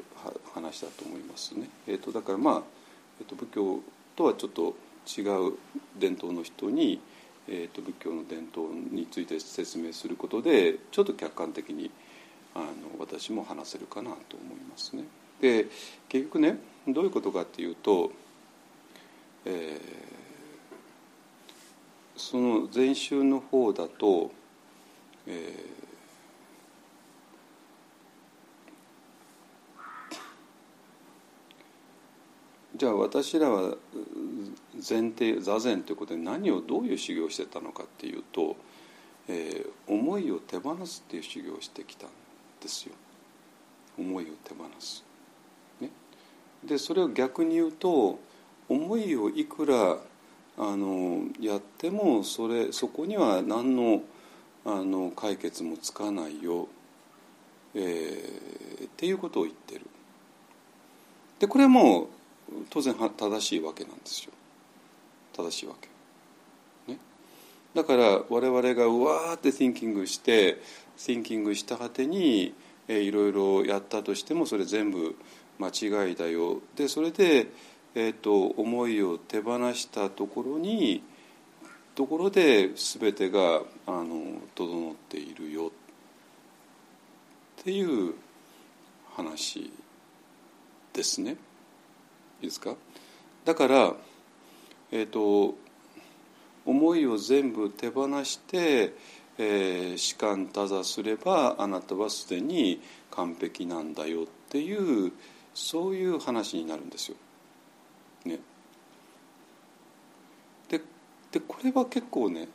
[0.53, 1.67] 話だと思いますね。
[1.87, 2.61] えっと、だからまあ、
[3.19, 3.79] えっと、仏教
[4.15, 5.57] とはちょっと違う
[5.99, 7.01] 伝統の人に
[7.47, 11.91] えーと、仏教の伝統について説明することでちょっと客観的に
[12.55, 12.65] あの
[12.99, 15.03] 私も話せるかなと思いますね。
[15.41, 15.67] で
[16.07, 18.11] 結局ねどういうことかっていうと、
[19.45, 20.22] えー、
[22.15, 24.31] その禅宗の方だと、
[25.27, 25.83] えー
[32.75, 33.77] じゃあ私らは
[34.73, 38.57] 前提座禅ということで何をどういう修行をしてたのかっていうと、
[39.27, 42.09] えー、思いを手放すっていう修行をしてきたん
[42.61, 42.93] ですよ
[43.97, 45.03] 思いを手放す。
[45.79, 45.91] ね、
[46.65, 48.19] でそれを逆に言うと
[48.67, 49.99] 思いをいくら
[50.57, 54.03] あのやってもそれそこには何の
[54.65, 56.69] あの解決もつかないよ、
[57.75, 59.81] えー、っていうことを言ってる。
[61.39, 62.07] でこれはもう
[62.69, 64.31] 当然正しいわけなんですよ
[65.33, 66.91] 正しいわけ。
[66.93, 66.99] ね、
[67.73, 70.61] だから我々がうわーって thinking して
[70.97, 72.53] thinking した果てに、
[72.87, 75.15] えー、いろいろやったとしてもそれ全部
[75.59, 77.47] 間違いだよでそれで、
[77.95, 81.03] えーと、思いを手放したところに
[81.95, 88.15] ところで全てがあの整っているよっていう
[89.15, 89.71] 話
[90.91, 91.31] ですね。
[92.41, 92.75] いいですか？
[93.45, 93.93] だから、
[94.91, 95.55] えーと、
[96.65, 98.93] 思いを全部手放して、
[99.37, 105.11] えー、士官多座すればあなたはすでに完璧なんだよっていう
[105.53, 107.17] そういう話になるんですよ。
[108.25, 108.39] ね、
[110.69, 110.81] で
[111.31, 112.47] でこれは結構ね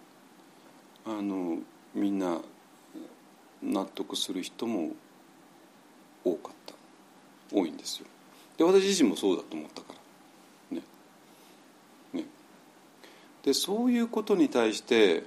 [1.04, 1.58] あの
[1.94, 2.40] みんな
[3.62, 4.90] 納得する人も
[6.24, 6.74] 多かった
[7.54, 8.06] 多いんですよ。
[8.56, 9.94] で私自身もそうだと思ったか
[10.72, 10.82] らね。
[12.12, 12.24] ね
[13.42, 15.24] でそういうことに対して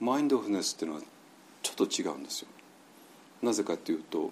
[0.00, 1.02] マインドフネスっていうのは
[1.62, 2.48] ちょっと違うんですよ。
[3.42, 4.30] なぜかというと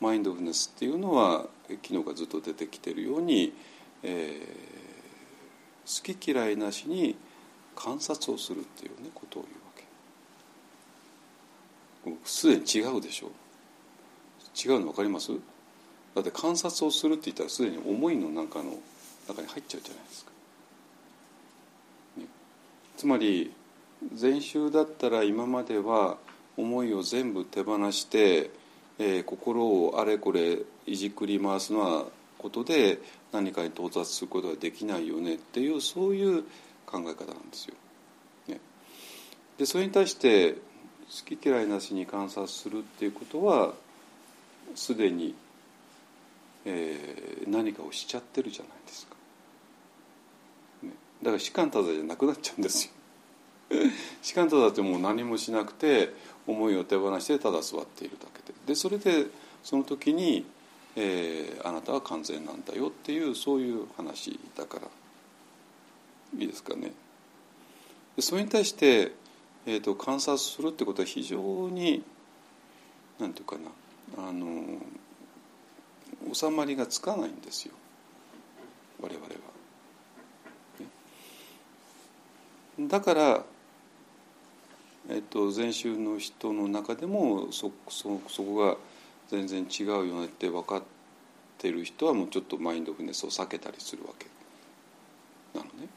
[0.00, 3.52] マインドフネスっていうのは昨日がずっと出てきているように、
[4.02, 4.73] えー、
[5.86, 7.16] 好き嫌いなしに
[7.76, 9.44] 観察をするっていうねことを
[12.04, 12.28] 言うわけ。
[12.28, 13.30] すでに違うでしょ。
[14.56, 15.32] 違うの分かります？
[16.14, 18.78] だって観察をするって言ったらすでに思いの中の
[19.28, 20.30] 中に入っちゃうじゃないですか、
[22.18, 22.26] ね、
[22.96, 23.52] つまり
[24.12, 26.18] 禅宗だったら今までは
[26.56, 28.50] 思いを全部手放して
[28.96, 32.04] えー、心をあれこれいじくり回すのは
[32.44, 32.98] ことで
[33.32, 36.42] 何かに到達することはできないよねっていうそういう
[36.84, 37.74] 考え方なんですよ。
[38.48, 38.60] ね、
[39.56, 40.58] でそれに対して好
[41.36, 43.72] き嫌いなしに観察するっていうことは
[44.74, 45.34] すでに、
[46.66, 49.14] えー、何かをしちゃってるじゃないですか。
[50.82, 50.90] ね、
[51.22, 52.92] だから士官ただじゃなくなっちゃうんです
[53.70, 53.88] よ。
[54.20, 56.12] 士官ただってもう何もしなくて
[56.46, 59.28] 思いを手放してただ座っているだけででそれで
[59.62, 60.44] その時に、
[60.96, 64.88] えー、あなたは完全なんだよっていうそういう話だから
[66.38, 66.92] いいですかね。
[68.18, 69.12] それに対して、
[69.66, 72.04] えーと、観察するってことは非常に
[73.18, 73.70] 何て言うか
[74.16, 74.62] なあの
[76.32, 77.74] 収まりがつかないんですよ
[79.00, 79.32] 我々は。
[82.88, 83.44] だから
[85.10, 88.76] えっと、禅宗の人の中でもそそそこが
[89.34, 90.82] 全然違うよねって分かっ
[91.58, 94.26] てる人はもうちょっとマインドフルネスを避けたりするわけ
[95.58, 95.88] なのね。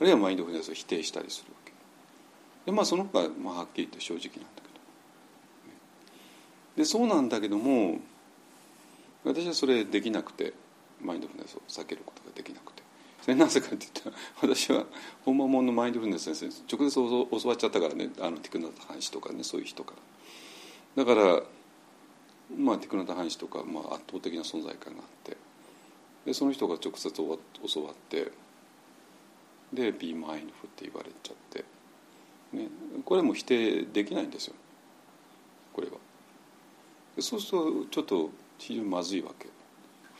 [0.00, 1.72] あるいはマインドフルネスを否定したりするわけ。
[2.66, 4.68] でまあその他、まあ、はっきり言って正直なんだけ
[6.76, 6.82] ど。
[6.82, 8.00] でそうなんだけども
[9.24, 10.52] 私はそれできなくて
[11.00, 12.82] マインドフルネスを避けることができなくて。
[13.22, 14.84] それなぜかって言ったら私は
[15.24, 16.94] 本間門のマインドフルネス先生に直接
[17.42, 19.94] 教わっちゃったからねあのティクナタハンシとかねそういう人か
[20.96, 21.04] ら。
[21.04, 21.42] だから
[22.54, 25.36] まあテクナタハンシとか、まあ、圧倒的な存在感があって
[26.24, 28.30] でその人が直接教わって
[29.72, 31.64] で「Be mindful」って言われちゃって、
[32.52, 32.68] ね、
[33.04, 34.54] これも否定できないんですよ。
[35.72, 35.94] これは。
[37.20, 39.48] そうするとちょっと非常にまずいわけ。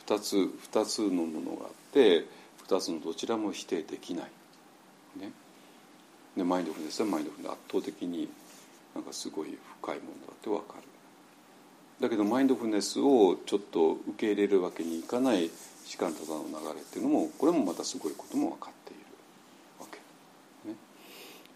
[0.05, 2.25] 2つ2つのものがあって
[2.67, 4.31] 2つのどちらも否定できない、
[5.19, 5.31] ね、
[6.37, 7.51] でマインドフルネスはマインドフルネス。
[7.51, 8.29] 圧倒的に
[8.95, 10.96] なんかすごい深いものだって分かる。
[11.99, 15.49] だけどマインドフルネスをちょっと受け入れるわけにいかない
[15.85, 19.01] 士官多座の流れっていうのもこれもまたすごいことも分かっている
[19.79, 19.97] わけ。
[20.69, 20.75] ね、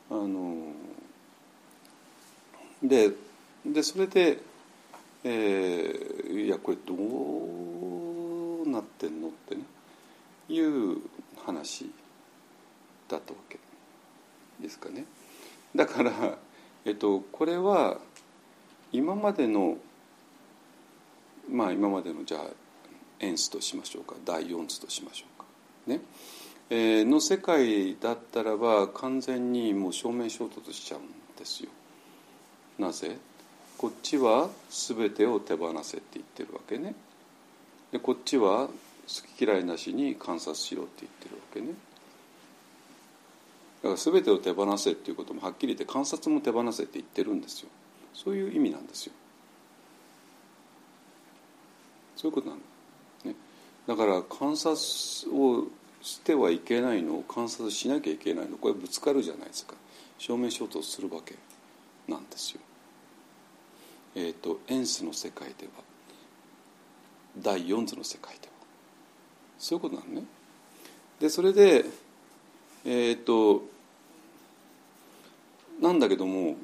[0.10, 0.56] あの
[2.82, 3.12] で
[3.66, 4.40] でそれで、
[5.24, 9.62] えー、いやこれどうなってんのってね
[10.50, 10.98] いう
[11.46, 11.92] 話
[13.08, 13.60] だったわけ
[14.60, 15.06] ですかね。
[15.76, 16.38] だから、
[16.86, 17.98] えっと、これは
[18.92, 19.78] 今までの
[21.52, 22.46] まあ今までのじゃあ
[23.20, 25.46] 演出としましょうか第4図としましょうか。
[25.88, 26.00] ね
[26.70, 31.04] えー、の世界だったらば完全にもう正面衝突しちゃうん
[31.38, 31.70] ですよ。
[32.80, 33.18] なぜ？
[33.78, 36.96] こっちは全てを手放せって言ってるわけね。
[37.92, 38.74] でこっちは好
[39.36, 41.68] き嫌いなしに観察しろって言ってるわけね
[43.84, 47.70] だから全てを手放せっていうこともはっきり言って観察も手放せって言ってるんですよ
[48.14, 49.14] そういう意味なんですよ
[52.22, 52.62] そういうことなの、
[53.32, 53.36] ね、
[53.88, 54.76] だから観察
[55.34, 55.66] を
[56.04, 59.74] してはいけないのを観察しなきゃいけないのこれぶつかるじゃないですか。
[60.20, 61.34] 正面衝突するわけ
[62.08, 62.62] なんですよ。
[64.14, 65.84] えっ、ー、とエンスの世界では
[67.42, 68.54] 第四図の世界では。
[69.58, 70.24] そういうことなのね。
[71.20, 71.86] でそれで
[72.86, 73.64] えっ、と
[75.82, 76.56] なんだけども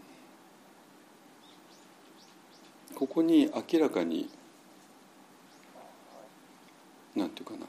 [2.94, 4.30] ここに明らかに
[7.18, 7.60] なんていうかな。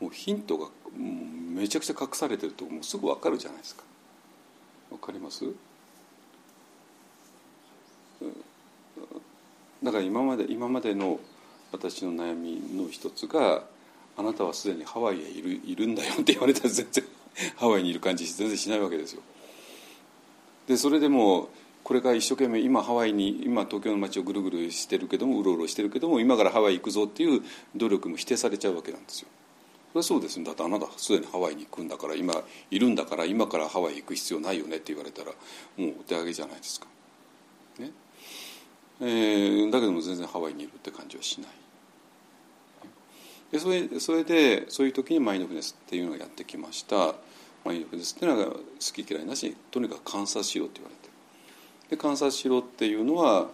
[0.00, 3.82] もうヒントがめちゃくちゃ隠されてるともうすぐ分かるじゃないですか。
[4.90, 5.44] 分かります？
[9.82, 11.20] だから今まで今までの
[11.72, 13.62] 私の悩みの一つが
[14.16, 17.04] あなたはすでにハワイへいるいるんだよって言われたら全然
[17.56, 19.22] ハワイにいる感じ全然しないわけですよ。
[20.66, 21.48] でそれでも
[21.88, 27.40] これから一生懸命今ハワイに今東京の街をぐるぐるしてるけどもうろうろしてるけども今からハワイ行くぞっていう
[27.74, 29.28] 努力も否定されちゃうわけなんですよ。
[29.92, 32.34] それはそうですだってあなたすでにハワイに行くんだから今
[32.70, 35.30] いるんだから今からハワイ行く必要ないよねって言われたら
[35.78, 36.86] もうお手上げじゃないですか。
[37.78, 37.90] ね
[39.00, 41.50] えー、だけども全然ハワイにいるって感じはしない。
[43.50, 47.14] でそれそれでそういう時にマインドフネスっていうのがやってきました
[47.64, 48.60] マインドフネスっていうのは好
[48.92, 50.97] き嫌いなしにとにかく観察しろって言われて
[51.90, 53.48] で観察しろっていうのは、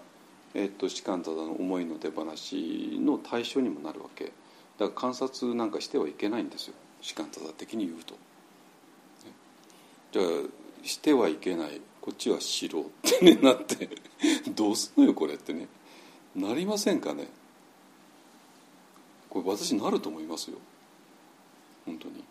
[0.54, 4.24] えっと、士官多の思いの出話の対象にもなるわけ。
[4.24, 4.34] だか
[4.80, 6.74] ら観察なんかしてはいけないんですよ。
[7.00, 8.14] 士官多的に言うと。
[10.12, 10.26] じゃあ
[10.86, 11.80] してはいけない。
[12.00, 13.88] こっちはしろってねなって。
[14.54, 15.68] どうすんのよこれってね。
[16.36, 17.28] なりませんかね。
[19.30, 20.58] これ私なると思いますよ。
[21.86, 22.22] 本当に。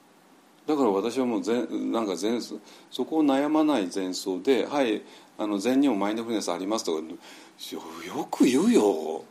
[0.66, 5.01] だから私はもう全なんか前そこを悩まない前奏で「はい
[5.38, 9.24] あの禅にもマインドフルネスあります」とかよく言うよ。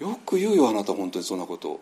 [0.00, 1.78] よく言うよあなた本当にそんなこと。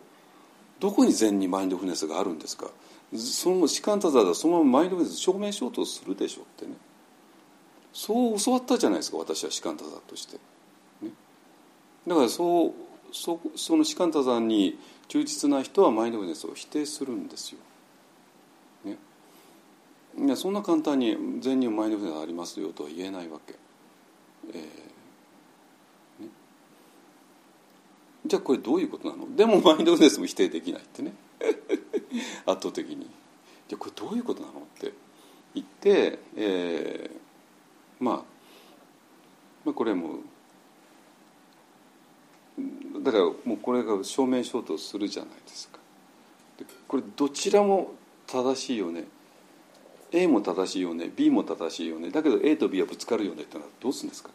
[0.79, 2.69] どこに禅にマインドフルネスがあるんですか？
[3.15, 6.73] その士官多座だそのままマインドフルネス証明しようとするでしょってね。
[7.93, 10.37] そう教わったじゃないですか私は士官多座として、
[11.01, 11.11] ね、
[12.05, 12.73] だからそう
[13.11, 17.59] そその士官多座に忠実な人はマインドフルネスを否定するんですよ。
[20.19, 23.55] いやそんな簡単に善人マインドフルネスありますよとは言えないわけ。
[24.53, 26.23] えー。
[26.25, 26.29] ね、
[28.25, 29.33] じゃあこれどういうことなの？
[29.35, 31.13] でもマインドフルネスも否定できないってね。
[32.45, 33.09] 圧倒的に。
[33.67, 34.93] じゃあこれどういうことなのって。
[35.55, 38.15] 言って、えー、まあ、
[39.65, 40.19] まあこれも
[43.03, 45.79] だからもうこれが正面衝突するじゃないですか。
[46.87, 47.93] これどちらも
[48.27, 49.05] 正しいよね。
[50.11, 54.29] A も正しいよね B も正しいよねだけど A と B はぶつかるよねってのはどうするんですか？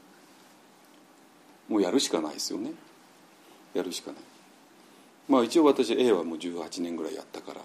[1.69, 2.73] もうやるしかないですよね。
[3.73, 4.21] やるしかない。
[5.29, 7.61] まあ一応私 A はもう18年ぐらいやったから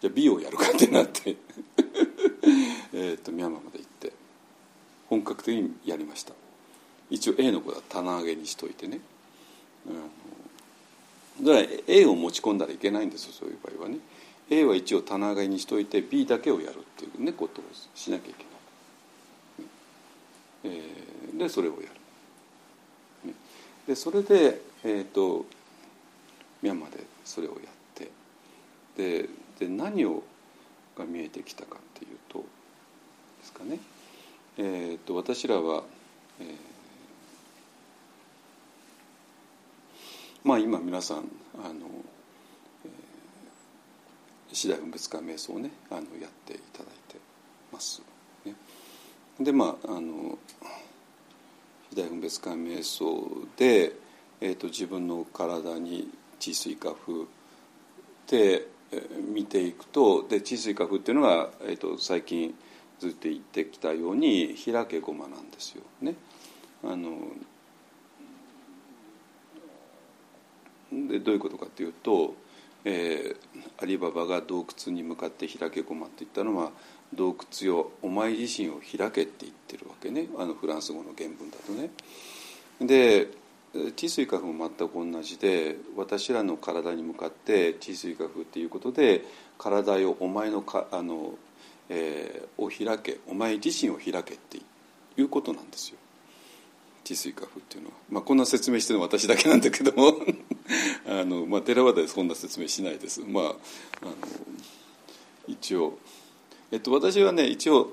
[0.00, 1.36] じゃあ B をやるかってなって
[2.92, 4.12] えっとミャンマーまで行って
[5.08, 6.34] 本格的にやりました。
[7.10, 9.00] 一応 A の子は棚上げにしといてね。
[9.86, 13.98] うんだから A を持ち込んだらいけないんですよそういう場合はね。
[14.50, 18.44] A は一応棚上げにしといて B だけをやるっていうねことをしなきゃいけ
[19.62, 19.70] ない、
[20.64, 23.34] えー、でそれをやる。
[23.86, 25.46] でそれで、えーと、
[26.60, 27.60] ミャンマーでそれをやっ
[27.94, 28.10] て。
[28.96, 29.28] で
[29.58, 30.22] で何を
[30.96, 32.44] が見えてきたかっていうと
[33.40, 33.78] ですかね、
[34.56, 35.84] えーと、私らは、
[36.40, 36.78] えー
[40.44, 41.18] まあ今皆さん
[41.62, 41.86] あの、
[44.52, 47.16] 次第分別化瞑想をねあのやっていただいて
[47.72, 48.02] ます。
[48.44, 48.54] ね、
[49.40, 50.38] でまああの
[51.90, 53.92] 次第分別化瞑想で、
[54.40, 57.24] えーと、自分の体に地水化風
[58.26, 62.54] で、えー、見ていくとで地水化風っていうのが、えーと、最近
[62.98, 66.14] ずっと言ってきたように開けごまなんですよね。
[66.84, 67.18] あの
[70.92, 72.34] でどういうことかというと、
[72.84, 76.70] えー、アリババが洞窟に向かって開けごまって言ったのは
[77.14, 81.90] 洞窟よお前自身を開けって言ってるわけねあのフランス語の原文だとね。
[82.80, 83.28] で
[83.96, 89.24] 地水化風も全く同じで私らの体に向かって地水化風っていうことで
[89.58, 91.34] 体をお前のかあの、
[91.90, 94.58] えー、を開けお前自身を開けって
[95.18, 95.98] いうことなんですよ。
[97.04, 100.12] 治水化風っていうのは、まあ、こんな説明してるのは私だけなんだけども
[101.06, 103.20] あの、まあ、寺和でそんな説明しないです。
[103.20, 104.14] まあ、あの
[105.46, 105.98] 一応、
[106.70, 107.92] えっと、私はね一応、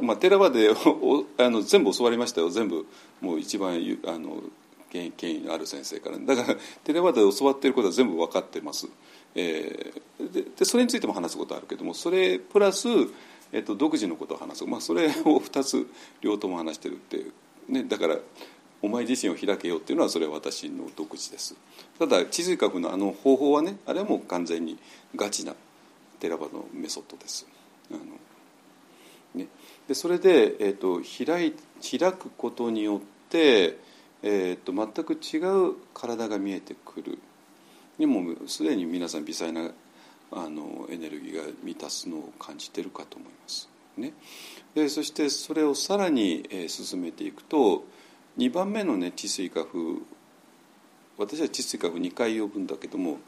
[0.00, 2.50] まあ、寺和でお あの全部教わりましたよ。
[2.50, 2.86] 全部
[3.20, 4.42] もう一番あの
[4.90, 6.18] 権威のある先生から。
[6.18, 8.88] だからテレワで教わっていることは全部分かってます、
[9.34, 12.88] えー、ででそれについても話すことあるけどもそれプラス、
[13.52, 15.86] えっと、独自のことを話す、まあ、それを2つ
[16.20, 17.32] 両方とも話してるっていう。
[17.68, 18.18] ね、だから
[18.82, 21.54] お前自身を開けようっていうのはそれは私の独自です。
[21.98, 24.76] ただ地図学のあの方法はねあれはもう完全に
[25.14, 25.54] ガチな
[26.18, 27.46] テラバのメソッドです。
[27.90, 28.00] あの
[29.34, 29.48] ね、
[29.88, 31.54] でそれで、えーと、開い
[31.98, 33.78] 開くことによって、
[34.22, 35.38] えーと、全く違
[35.70, 37.18] う体が見えてくる。
[37.98, 39.70] でもすでに皆さん微細な
[40.32, 43.68] あのエネルギーが満たすのを感じているかと思います。
[43.96, 44.12] ね、
[44.74, 47.84] でそしてそれをさらに、えー、進めていくと
[48.38, 49.78] 2番目のね治水化風
[51.18, 53.18] 私は治水化風2回呼ぶんだけども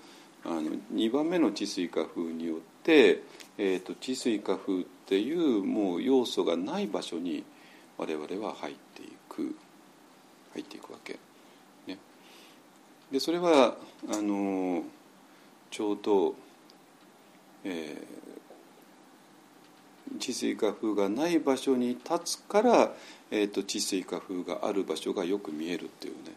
[0.45, 3.23] あの2番目の治水化風によって、
[3.57, 7.45] えーと、治水化風っていうもう要素がない場所に
[7.97, 9.57] 我々は入っていく
[10.53, 11.19] 入っていくわけ。
[11.87, 11.99] ね、
[13.11, 13.77] でそれは
[14.09, 14.85] あの
[15.71, 16.35] ちょうど、
[17.65, 18.34] えー、
[20.19, 22.93] 治水化風がない場所に立つから、
[23.31, 26.33] えーと、治水化風がある場所がよく見えるっていうね。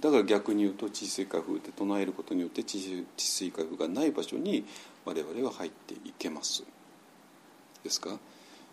[0.00, 4.64] だから逆に言うと治水化風って唱えることによって治水化風がない場所に
[5.04, 6.64] 我々は入っていけます。
[7.82, 8.18] ですか？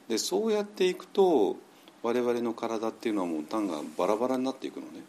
[0.08, 1.58] でそうやっていくと
[2.02, 5.04] 我々の体っていうのはもう単がバラバラになっていくのね。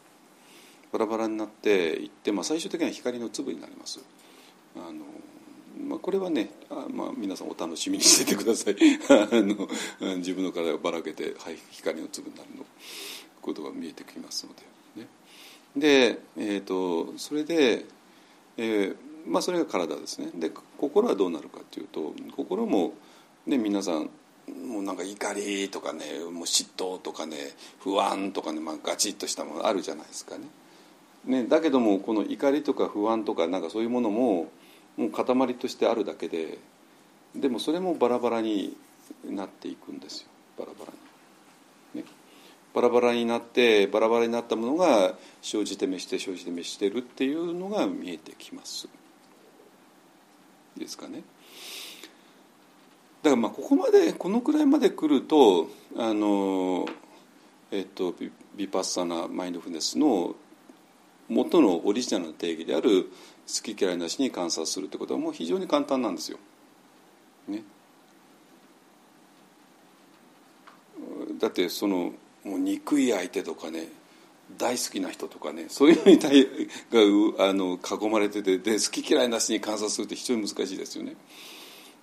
[0.92, 4.00] バラバラになっていって、まあ、最終的には光の粒になります。
[4.76, 5.06] あの、
[5.78, 8.76] まあ、これはねあ、まあ、皆さんお楽しみにしててください
[9.08, 9.68] あの
[10.18, 12.64] 自分の体をばらけて、はい、光の粒になるの
[13.40, 14.72] ことが見えてきますので。
[15.76, 17.86] で、えーと、それで、
[18.56, 18.96] えー
[19.26, 22.92] まあ、それが体ですねで心はどうなるかというと心も、
[23.46, 24.10] ね、皆さん
[24.68, 27.36] もうなんか怒りとかねもう嫉妬とかね
[27.78, 30.46] 不安とかね、まあ、ガチッとしたものあるじゃないですかね。
[31.24, 34.50] ねだけどもこの怒りとか不安とかなんかそういうものも
[34.96, 36.58] もう塊としてあるだけで
[37.34, 38.76] でもそれもバラバラに
[39.24, 40.28] なっていくんですよ
[40.58, 40.92] バラバラ
[41.94, 42.02] に。
[42.02, 42.06] ね
[42.74, 48.88] バラバラになってバラバラになったものが生じて召して生じて召してるっていうのが見えてきます。
[50.76, 51.22] ですかね。
[53.22, 56.86] だからまあここまでこのくらいまで来るとあの
[57.70, 58.14] えっと
[58.56, 60.34] ビパッサナマインドフルネスの
[61.28, 63.10] 元のオリジナルの定義である
[63.52, 66.38] 好き嫌いなしに観察するってことはもう非常に簡単なんですよ。
[67.48, 67.62] ね。
[71.38, 72.12] だってその
[72.44, 73.88] もう憎い相手とかね
[74.58, 76.46] 大好きな人とかねそういうのに対
[76.90, 81.16] があの囲まれててで好き嫌いなしに観察するって非常に難しいですよね。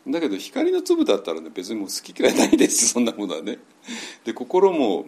[0.08, 3.60] だけど光の粒だったらね別にもう好き嫌いないですそんなものはね。
[4.24, 5.06] で心も、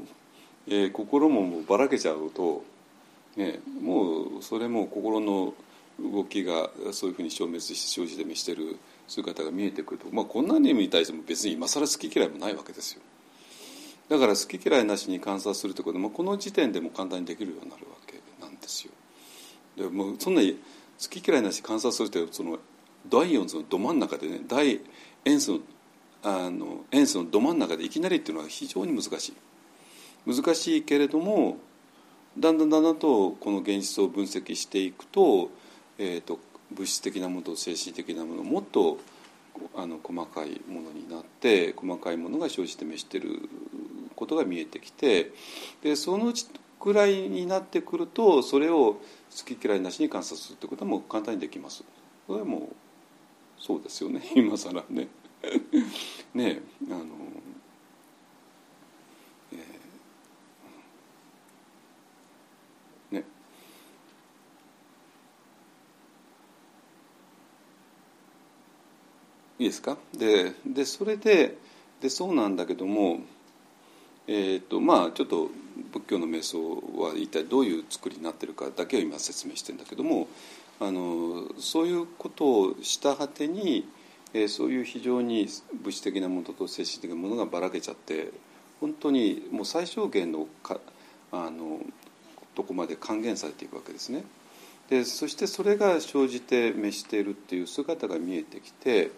[0.68, 2.64] えー、心ももうばらけちゃうと、
[3.36, 5.54] ね、もうそれも心の
[6.02, 8.78] 動きがそういうふうに消滅して生じて見してる
[9.08, 13.02] 姿が見えてくると、まあ、こんなにに対しても別に今更好き嫌いもないわけですよ。
[14.10, 18.92] だから好き嫌いなしに観察するということもこの時点でも簡単にできるようになるわけなんですよ。
[19.78, 20.60] でもそんなに
[21.02, 22.60] 好き嫌いなし観察するというその
[23.10, 24.82] 第4図のど真ん中でね大
[25.26, 25.60] 塩素の
[26.24, 29.34] あの塩素のど真ん中でいきなりっていうのは非常に難しい。
[30.26, 31.58] 難しいけれども
[32.38, 35.50] だんだんだんだんとこの現実を分析していくと,、
[36.04, 36.40] えーと、
[36.72, 38.98] 物質的なものと精神的なものもっと
[39.76, 43.48] あの細かいものになって細かいものが生じて召してる
[44.16, 45.32] ことが見えてきて
[45.84, 46.48] でそのうち
[46.80, 49.00] くらいになってくるとそれを好
[49.46, 51.84] き嫌いなしに観察するってことはもう簡単にできます。
[52.26, 52.62] それはもう
[53.60, 55.08] そうですよね 今更ね。
[56.34, 57.06] ねあの、
[69.62, 69.96] いいですか？
[70.18, 71.56] ででそれで
[72.02, 73.20] でそうなんだけども
[74.28, 75.50] えーとまあ、ちょっと
[75.92, 76.60] 仏教の瞑想
[77.00, 80.28] は一体どういう作りになってるかだけを今説明してるんだけども
[80.80, 83.88] あのそういうことをした果てに、
[84.34, 85.48] えー、そういう非常に
[85.84, 88.32] 物質的なものと精神的なものがばらけちゃって
[88.80, 90.80] 本当にもう最小限のか
[91.32, 91.80] あの
[92.56, 94.24] とこまで還元されていくわけですね。
[94.90, 99.12] でそしてそれが生じて召しているっていう姿が見えてきて、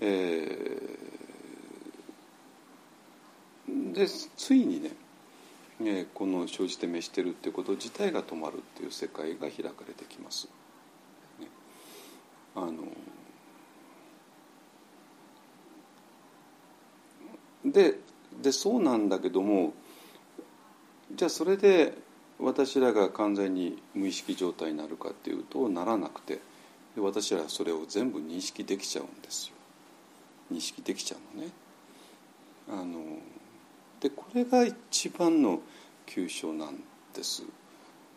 [0.00, 1.14] えー
[3.94, 4.90] でついにね
[5.80, 10.48] ねこの生じて召してるってこと自体が止まるっていう世界が開かれてきます。
[11.40, 11.48] ね、
[12.54, 12.72] あの
[17.64, 17.98] で
[18.42, 19.72] でそうなんだけども
[21.14, 21.96] じゃあそれで
[22.38, 26.40] 私らが完全に無意識状態になるかっていうとならなくて
[26.96, 29.53] 私らはそれを全部認識できちゃうんですよ
[30.52, 31.50] 認識できちゃうのね。
[32.68, 33.18] あの
[34.00, 35.60] でこれが一番の
[36.06, 36.82] 急所なん
[37.14, 37.42] です。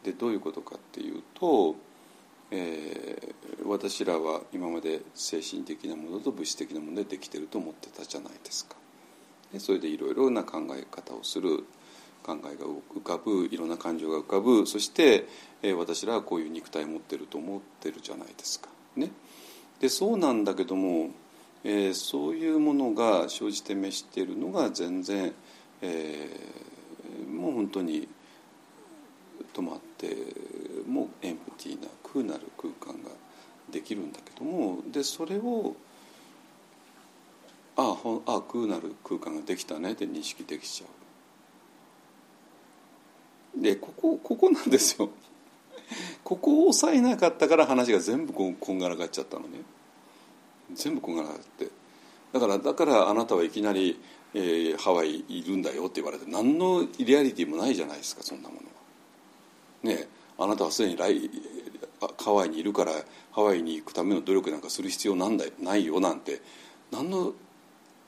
[0.04, 1.76] でどういうことかっていうと、
[2.52, 8.76] えー、私らは今まで精神的なものと物質的なものでできてると思ってたじゃないですか。
[9.52, 11.64] でそれでいろいろな考え方をする
[12.24, 15.26] 考えが浮かぶいろんな感情が浮かぶそして、
[15.62, 18.68] えー、私らはこういう肉体を持ってると思ってるじゃないですか。
[18.98, 19.12] ね、
[19.80, 21.12] でそうなんだけども、
[21.70, 25.34] えー、そういうものが生じて召しているのが全然、
[25.82, 28.08] えー、もう本当に
[29.54, 30.16] 止まって
[30.88, 33.10] もうエンプティーな空なる空間が
[33.70, 35.76] できるんだけどもでそれを
[37.76, 40.88] あああ空なる空間ができたねって認識できちゃ
[43.58, 43.62] う。
[43.62, 45.10] でここここなんですよ。
[46.24, 49.60] ここを抑えなかったから話が全部こんがらがっちゃったのね。
[50.74, 51.70] 全部こんがらがって。
[52.34, 54.00] だからだからあなたはいきなり、
[54.34, 58.62] えー、ハワイいるんだよって言われて何のリアリティもないじゃないですかそんなもの
[59.92, 59.96] は。
[59.96, 60.08] ね
[60.38, 61.30] あなたはすでに来
[62.20, 62.92] ハワイにいるから
[63.32, 66.42] ハワイに行くための努力なんかする必要なんだないよなんて。
[66.92, 67.34] 何の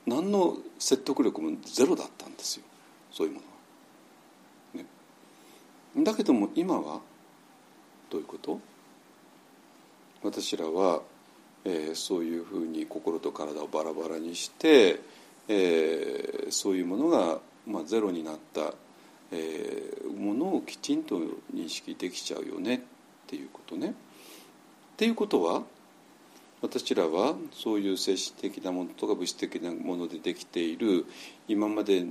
[0.06, 2.64] 何の説得力もゼロだったんですよ。
[3.12, 3.46] そういうもの
[4.82, 4.84] は。
[5.98, 7.00] ね、だけども今は
[8.08, 8.58] どういうこと？
[10.22, 11.02] 私らは
[11.64, 15.00] えー、そういうふうに心と体をバラバラにして、
[15.48, 18.72] えー、そういうものが、まあ、ゼロになった、
[19.32, 21.18] えー、ものをきちんと
[21.54, 22.80] 認識できちゃうよねっ
[23.26, 23.88] ていうことね。
[23.88, 23.92] っ
[24.96, 25.62] ていうことは
[26.62, 31.06] 私らはそういう精神的なものとか物質的なものでできている
[31.48, 32.04] 今まで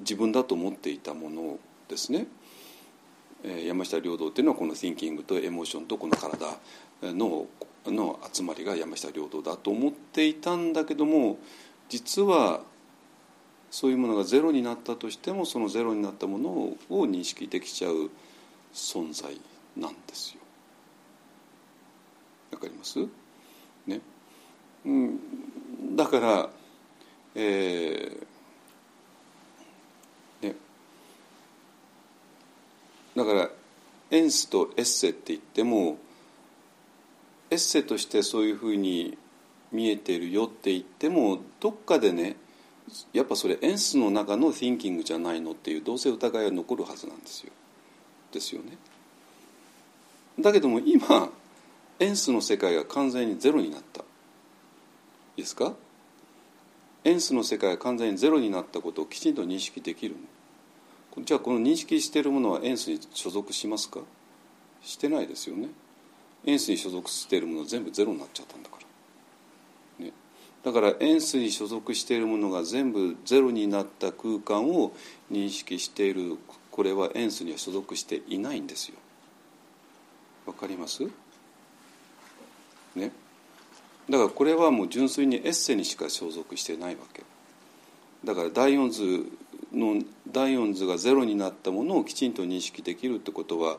[0.00, 1.58] 自分だと思っていたもの
[1.88, 2.26] ですね
[3.64, 6.58] 山下良道っていうのはこの thinking とエモーションとこの体
[7.02, 7.46] の
[7.86, 11.38] の集まりが山下良道だと思っていたんだけども
[11.88, 12.62] 実は
[13.70, 18.10] そういうものがゼロになったとしてもそのゼロになったものを認識できちゃう
[18.74, 19.38] 存在
[19.76, 20.40] なんですよ。
[22.52, 22.98] わかります？
[23.86, 24.00] ね、
[24.84, 25.20] うん、
[25.94, 26.48] だから、
[27.34, 30.54] えーね、
[33.14, 33.50] だから
[34.10, 35.98] エンスとエッセって言っても
[37.50, 39.16] エッセとしてそういうふうに
[39.72, 42.36] 見えてるよって言ってもどっかでね
[43.12, 47.52] やっぱそれエンスの中の thinking じゃないのっていうどうせ疑いは残るはずなんですよ。
[48.32, 48.76] ですよね。
[50.38, 51.30] だけども今
[51.98, 54.04] エンスの世界が完全にゼロになった。
[55.36, 55.74] ですか？
[57.04, 60.16] エンスの世界が完全にゼロになったことをきちんと認識できる
[61.24, 64.00] じゃあこの認識しているものはエンスに所属しますか？
[64.82, 65.68] してないですよね。
[66.46, 68.76] エンスに所属しているもの全部ゼロになっちゃったんだか
[69.98, 70.12] ら、ね、
[70.64, 74.92] だからエンスに所属しているものが全部ゼロになった空間を
[75.30, 76.38] 認識している
[76.70, 78.94] これはエンスには所属していないんですよ。
[80.46, 81.02] わかります？
[82.94, 83.10] ね。
[84.08, 87.24] だからこれはもう純粋にエッセにしか所属してないわけ。
[88.24, 89.26] だから第四図
[89.72, 93.78] の第四図がゼロになったものをきちんと認識できるってことは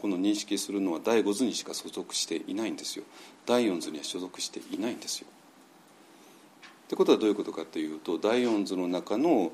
[0.00, 3.04] この認識するのは第五図にしか所属していないんですよ
[3.46, 5.26] 第四図には所属していないんですよ。
[6.86, 9.52] ってことはどういうことかというと第四図の中の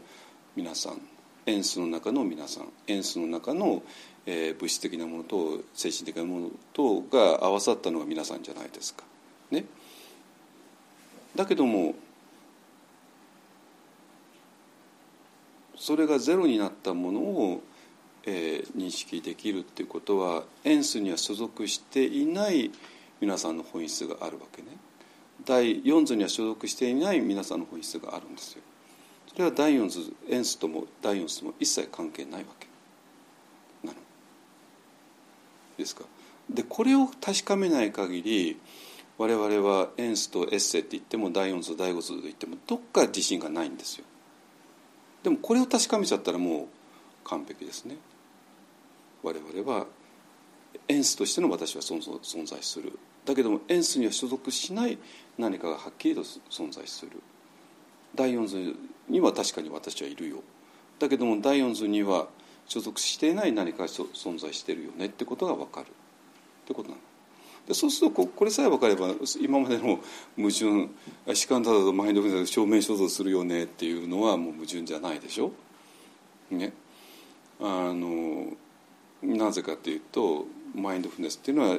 [0.54, 1.00] 皆さん
[1.46, 3.82] エンスの中の皆さんエンスの中の、
[4.24, 9.04] えー、物質的なものと精神的なものとが合わさったのが皆さんじゃないですか。
[9.50, 9.64] ね、
[11.34, 11.94] だけども
[15.76, 17.62] それがゼロになったものを
[18.26, 22.70] えー、認識できるっていうことはエンスには所属していない
[23.20, 24.68] 皆さんの本質があるわけね。
[25.44, 28.62] 第四図には所属していない皆さんの本質があるんですよ。
[29.32, 32.66] それは第四図エンスとも第四図とも一切関係ないわけ
[33.86, 33.98] なの。
[35.76, 36.04] ですか。
[36.48, 38.60] でこれを確かめない限り
[39.16, 44.04] 我々はエンスとエッセって言っても第四図第五図と言ってもどっか自信がないんですよ。
[45.22, 46.66] でもこれを確かめちゃったらもう
[47.24, 47.96] 完璧ですね。
[49.24, 49.86] 我々は
[50.86, 52.98] エンスとしての私は存在する。
[53.24, 54.98] だけどもエンスには所属しない
[55.38, 57.12] 何かがはっきりと存在する。
[58.14, 58.76] 第四図
[59.08, 60.42] には確かに私はいるよ。
[60.98, 62.28] だけども第四図には
[62.66, 65.06] 所属していない何かが存在しているよね。
[65.06, 65.86] ってことが分かる。
[65.86, 65.90] っ
[66.66, 67.00] てことなの。
[67.66, 69.08] でそうするとこれさえ分かれば
[69.40, 69.98] 今までの
[70.36, 70.90] 矛盾
[71.34, 75.50] 士官ただとマインドフルネス証明所蔵するよねっていうのはもう矛盾じゃないでしょ。
[76.50, 76.74] ね、
[77.58, 78.52] あの
[79.24, 81.78] なぜかというとマインドフルネスっていうのは、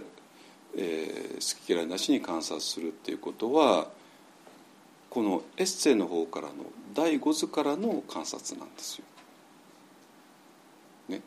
[0.78, 3.88] えー、好き嫌いなしに観察するっていうことは
[5.10, 6.54] このエッセイの方からの
[6.94, 9.06] 第五図からの観察なんですよ。
[11.08, 11.22] ね、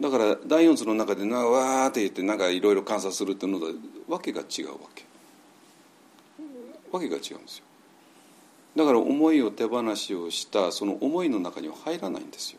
[0.00, 3.66] だから第四図の中でなわーって言ってなんかいろいろ観察するっていうのと
[4.08, 5.04] わけが違うわけ。
[6.90, 7.64] わけが違うんですよ。
[8.76, 12.58] だから思いを手放しをしたその思いの中には入らないんですよ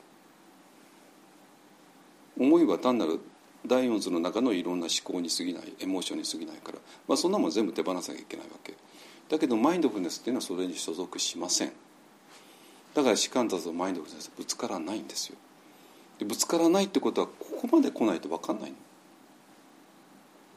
[2.40, 3.20] 思いは単なる
[3.66, 8.74] 第四図の中のいろんな思考に過ぎないエモーションに過ぎないから、まあ、そんなもん全部手放さなきゃいけないわけ。
[9.30, 11.72] だけどマインドフルネスっていうのはそれに所属しません。
[12.94, 15.38] だから士官たとマインドフルネスぶつからないんですよ。
[16.20, 18.76] でぶつからないってことはここまで来ないと分かんないの。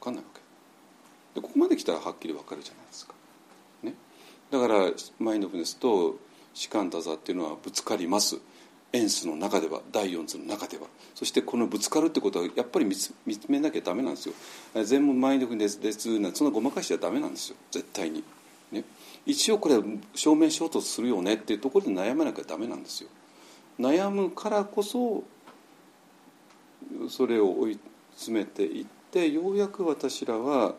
[0.00, 1.40] 分かんないわけ。
[1.40, 3.14] でここまで来たらはっきり分かるじゃないですか、
[3.82, 3.94] ね、
[4.50, 6.16] だからマインドフルネスと
[6.54, 8.38] 士官多座っていうのはぶつかります。
[8.92, 13.12] エンスの中では第四図の中ではそしてこのぶつかるってことはやっぱり見つ
[13.48, 14.34] めなきゃダメなんですよ。
[14.84, 17.56] 全部マインドフルネスですなそんなごまかしちゃダメなんですよ。
[17.70, 18.24] 絶対に、
[18.72, 18.84] ね、
[19.26, 19.76] 一応これ
[20.14, 23.10] 証明しようとするよねっていうところで悩まなきゃダメなんですよ。
[23.78, 25.22] 悩むからこそ
[27.08, 27.78] それを追い
[28.16, 30.74] 詰めていってようやく私らは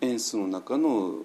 [0.00, 1.22] エンスの中の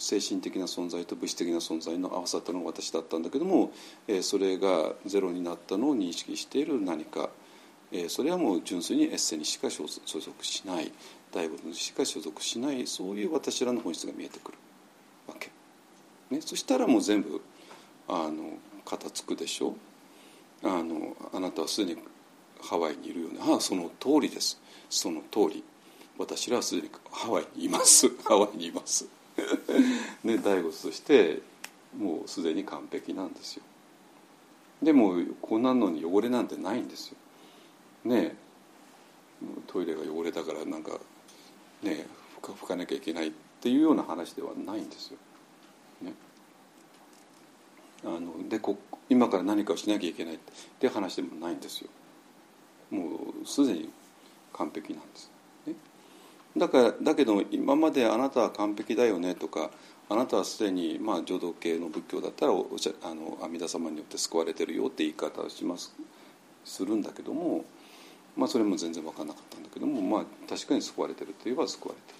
[0.00, 3.70] 精神的な存在と物質的な存在の合わさったのが私だったんだけども、
[4.08, 7.28] えそれがゼロになったのを認識している何か、
[7.92, 10.90] えそれはもう純粋にエッセにしか所属しない。
[11.32, 14.58] 大仏にしか所属しないそういう私らの本質が見えてくる。
[15.28, 15.50] わけ。
[16.30, 17.40] ね、そしたらもう全部
[18.08, 18.54] あの
[18.86, 19.76] 片付くでしょ。
[20.62, 22.00] あのあなたはすでに
[22.60, 24.58] ハワイにいるよねああその通りです。
[24.88, 25.62] その通り。
[26.18, 28.08] 私らはすでにハワイにいます。
[28.24, 29.19] ハワイにいます。
[30.24, 31.42] ね、大仏として
[31.96, 33.62] もうすでに完璧なんですよ
[34.82, 37.16] でもこんなのに汚れなんてないんですよ
[38.04, 38.36] ね
[39.66, 40.98] トイレが汚れたからなんか
[41.82, 42.06] ね
[42.42, 45.18] 拭かなきゃいけないっていうような話ではないんですよ。
[46.00, 46.14] ね、
[48.04, 48.78] あのでこ
[49.08, 50.38] 今から何かをしなきゃいけないっ
[50.78, 51.90] て話でもないんですよ。
[52.90, 53.90] もうすでに
[54.52, 55.29] 完璧なんです。
[56.56, 59.70] だからだけど今まであなたは完璧だよねとか
[60.08, 62.66] あなたはすでに、まあ、浄土系の仏教だったらお
[63.04, 65.94] あの阿弥陀様によって救われてるよって言い方をします
[66.64, 67.64] するんだけども、
[68.36, 72.14] まあ、それも全然分かんなかったんだけども、まあ、確かに救われてるといえば救われて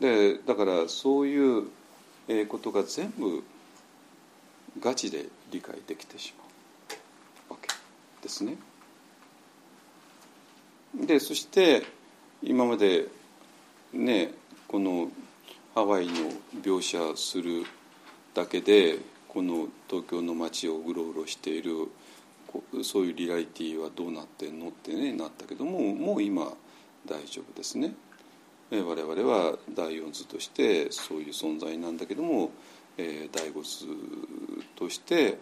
[0.00, 0.38] る。
[0.38, 1.68] でだからそういう
[2.48, 3.42] ことが全部
[4.78, 6.44] ガチで理解できてしま
[7.50, 7.68] うわけ
[8.22, 8.58] ですね。
[10.94, 11.84] でそして
[12.46, 13.06] 今まで
[13.92, 14.30] ね
[14.68, 15.10] この
[15.74, 16.12] ハワイの
[16.62, 17.64] 描写する
[18.34, 21.88] だけでこの東京の街をうろうろしている
[22.84, 26.52] そういうリアリティはどうなってんのってねなったけどももう今
[27.04, 27.94] 大丈夫ですね。
[28.70, 32.50] 我々は第四図としてそういう存在なんだけども、
[32.98, 33.86] えー、第五図
[34.74, 35.38] として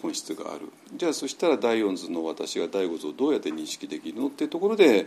[0.00, 5.06] 本質があるじゃあそしたら第四図の私が第五図をどうやって認識できるのっていうところで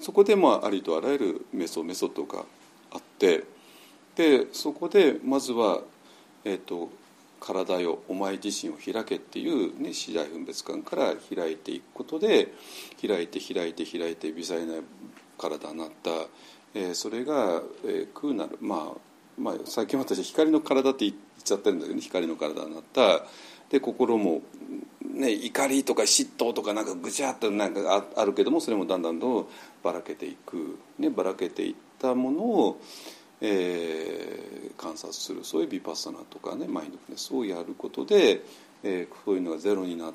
[0.00, 2.44] そこでまあありとあらゆるメソメソッドが
[2.92, 3.44] あって
[4.16, 5.80] でそこでまずは、
[6.44, 6.90] えーと
[7.40, 12.52] 「体よお前自身を開け」っていう、ね、次第分別感から開いていくことで
[13.00, 14.74] 開いて開いて開いて微細な
[15.36, 16.10] 体になった、
[16.74, 19.08] えー、それが、えー、空なるまあ
[19.38, 23.24] まあ、最近私光の体って言っちゃってるんだけど、ね、光の体になった。
[23.70, 24.42] で心も
[25.18, 29.50] ね、怒りとか嫉妬とかなんかぐちゃっとなんかあるけどもそれもだんだんと
[29.82, 32.80] ばらけていく、ね、ばらけていったものを、
[33.40, 38.42] えー、観察するそういうビパッサナとかねマインドフネスをやることで、
[38.82, 40.12] えー、そういうのがゼロになっ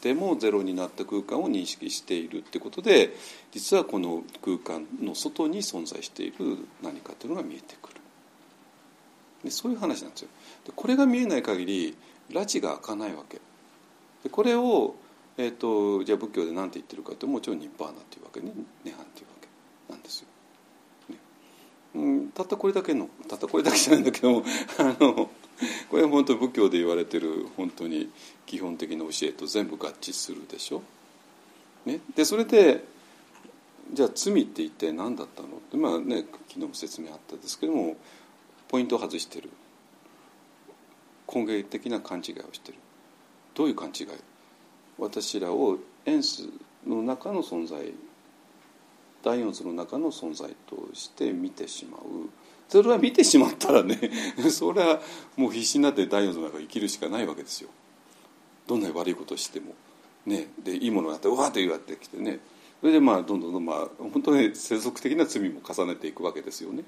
[0.00, 3.14] てもゼロになった空間を認識しているってことで
[3.52, 7.98] 実はこの空間の外に存在している何かというのが見えてくる
[9.44, 10.28] でそういう話なんですよ。
[10.66, 11.96] でこれが見えない限り
[12.30, 13.40] 拉致が開かないわけ。
[14.24, 14.94] でこれを、
[15.38, 18.52] えーと、じゃあ仏教で何て言ってるかともちろんニッパーナっていうわけね。
[18.84, 20.26] 涅槃っていうわけなんですよ。
[21.94, 24.44] うん、たったこれだけのたったこれだけじゃないんだけども
[24.78, 25.30] あの
[25.88, 28.10] これは本当仏教で言われてる本当に
[28.46, 30.82] 基本的な教えと全部合致するでしょ？
[31.86, 32.84] ね、でそれで
[33.92, 35.48] じゃあ罪って一体何だったの？
[35.56, 37.96] ってまあね昨日も説明あったんですけども
[38.68, 39.48] ポイントを外してる。
[41.32, 42.78] 根源的な勘違いをしてる。
[43.54, 44.06] どういう勘違い？
[44.98, 46.48] 私らをエンス
[46.86, 47.92] の中の存在
[49.22, 52.00] 第四図の中の存在として見てしまう。
[52.68, 53.98] それは見てしまったらね
[54.50, 55.00] それは
[55.36, 57.70] もう必死になって第四図の中生きるしかないわけですよ。
[58.66, 59.74] どんなに悪いことをしても。
[60.26, 60.50] ね。
[60.58, 62.40] でいいものがあってうわっと言われてきてね。
[62.80, 66.84] それでまあどんどんどんまあ本当に世俗的な罪も重ねていくわけですよね。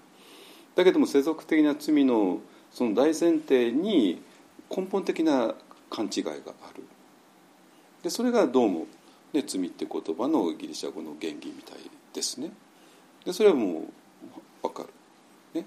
[0.75, 2.41] だけども世俗的な罪の
[2.71, 4.23] その大前提に
[4.75, 5.55] 根本的な
[5.89, 6.85] 勘違いがある。
[8.03, 8.87] でそれがどうも、
[9.33, 11.79] ね、罪って言葉のギリシャ語の原義みたい
[12.15, 12.51] ですね。
[13.25, 13.81] でそれはも
[14.63, 15.67] う分かる、ね、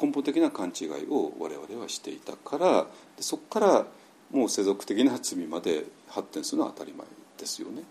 [0.00, 2.86] 根本的な勘違いを我々はしていたから
[3.18, 3.86] そこから
[4.30, 7.06] もう世俗的な罪まで発展するのは当たり前
[7.38, 7.82] ですよね。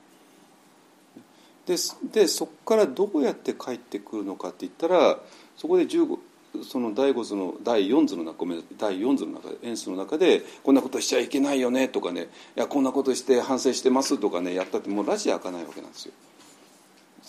[1.66, 5.18] でそこからどうやって帰ってくるのかって言ったら
[5.58, 6.20] そこで15
[6.64, 8.46] その第5図の第4図の中
[8.78, 16.14] 第4図の中演出の中でこんなことしちゃいけないよねとかねいやこんなことして反省してますとかねやったってもうラジ開かないわけなんですよ。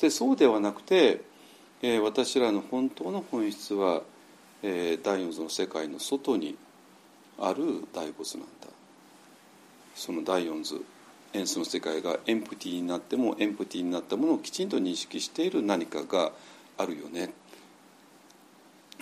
[0.00, 1.22] でそうではなくて、
[1.82, 4.02] えー、私らの本当の本質は、
[4.62, 6.56] えー、第4図の世界の外に
[7.38, 8.68] ある第5図なんだ
[9.94, 10.84] その第4図
[11.32, 16.32] 演出の世界がエンプティーになってもエンプティーになったものをきちんと認識している何かが
[16.78, 17.32] あるよね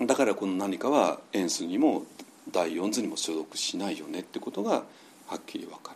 [0.00, 2.02] だからこの何かは演出にも
[2.50, 4.82] 第4図にも所属しないよねってことが
[5.26, 5.94] はっきり分か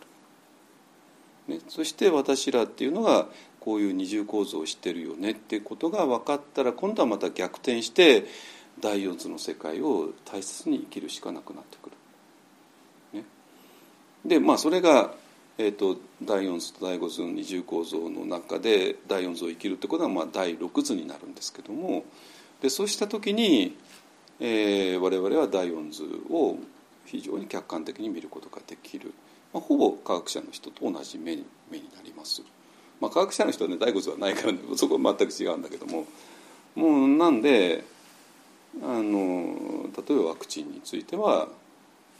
[1.47, 3.27] る、ね、そして私らっていうのが
[3.59, 8.25] こういう二重構造をしてるよねってことが分かったら今度はまた逆転して
[8.79, 11.89] 第四図の世界を大切に生きるしかなくなってく
[13.11, 13.19] る。
[13.19, 13.25] ね、
[14.25, 15.13] でまあそれが、
[15.57, 22.05] えーと、第四図と第五図の二重構造の中で第四図を生きるってことはまあ第六図になるんですけども。
[22.61, 23.77] でそうした時に、
[24.39, 26.57] えー、我々は第四図を
[27.05, 29.13] 非常に客観的に見ることができる、
[29.53, 32.43] まあ、ほぼ科学者の人と同じ目に目になります。
[32.99, 36.05] まあ、科学者の人はね第五図はないからね そこは全く違うんだけども
[36.75, 37.83] もうなんで
[38.81, 41.47] あの例えばワクチンについては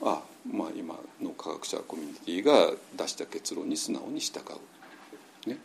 [0.02, 4.40] あまあ今の科学者コミュニティが出した結論に素直に従
[5.46, 5.50] う。
[5.50, 5.60] ね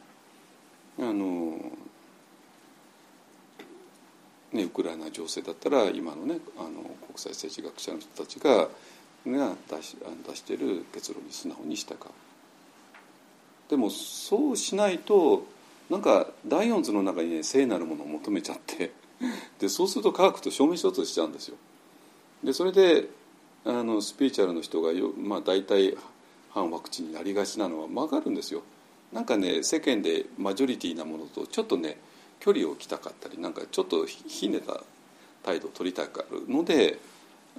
[0.98, 1.58] あの
[4.54, 8.68] ね、ウクライナ情勢だったら今のねあの国際政治学者の人たちが
[9.26, 9.96] が出し
[10.26, 11.98] 出している結論に素直に従う。
[13.68, 15.46] でもそうしないと
[15.90, 18.92] なんか第四図の中にね聖なるものを求めちゃって
[19.58, 21.56] でそうすると科学と証明しようとしちゃうんですよ。
[22.44, 23.08] でそれで
[23.64, 25.96] あのスピーチュアルの人がよ、まあ、大体
[26.50, 28.62] 反ワクチンになりがちなのは分かるんですよ。
[29.12, 31.98] なんかね世間でマジョリティなものとちょっとね
[32.40, 34.80] 距離を置きたかったりなんかちょっとひねた
[35.42, 36.98] 態度を取りたがるので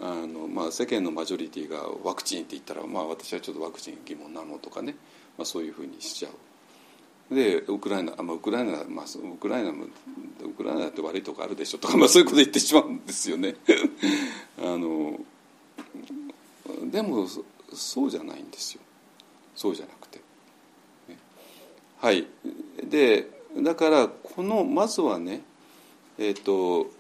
[0.02, 4.96] あの、まあ、世間のマジョリティがワクチンって言ったら、まあ、私はちょっとワクチン疑問なのとかね
[5.38, 7.36] まあ、そういうふうにしちゃう。
[7.36, 13.56] でウクライナ、まあ、ウクライナ、まあ、ウクライナもウクライナって悪いとこあるでしょとか、まあ、そういうこと言ってしまうんですよね。
[14.60, 15.20] あの
[16.92, 17.28] でも
[17.74, 18.82] そうじゃないんですよ
[19.56, 20.20] そうじゃなくて。
[21.10, 21.18] ね、
[21.98, 22.28] はい
[22.84, 25.42] でだからこのまずはね
[26.18, 26.92] えっ、ー、と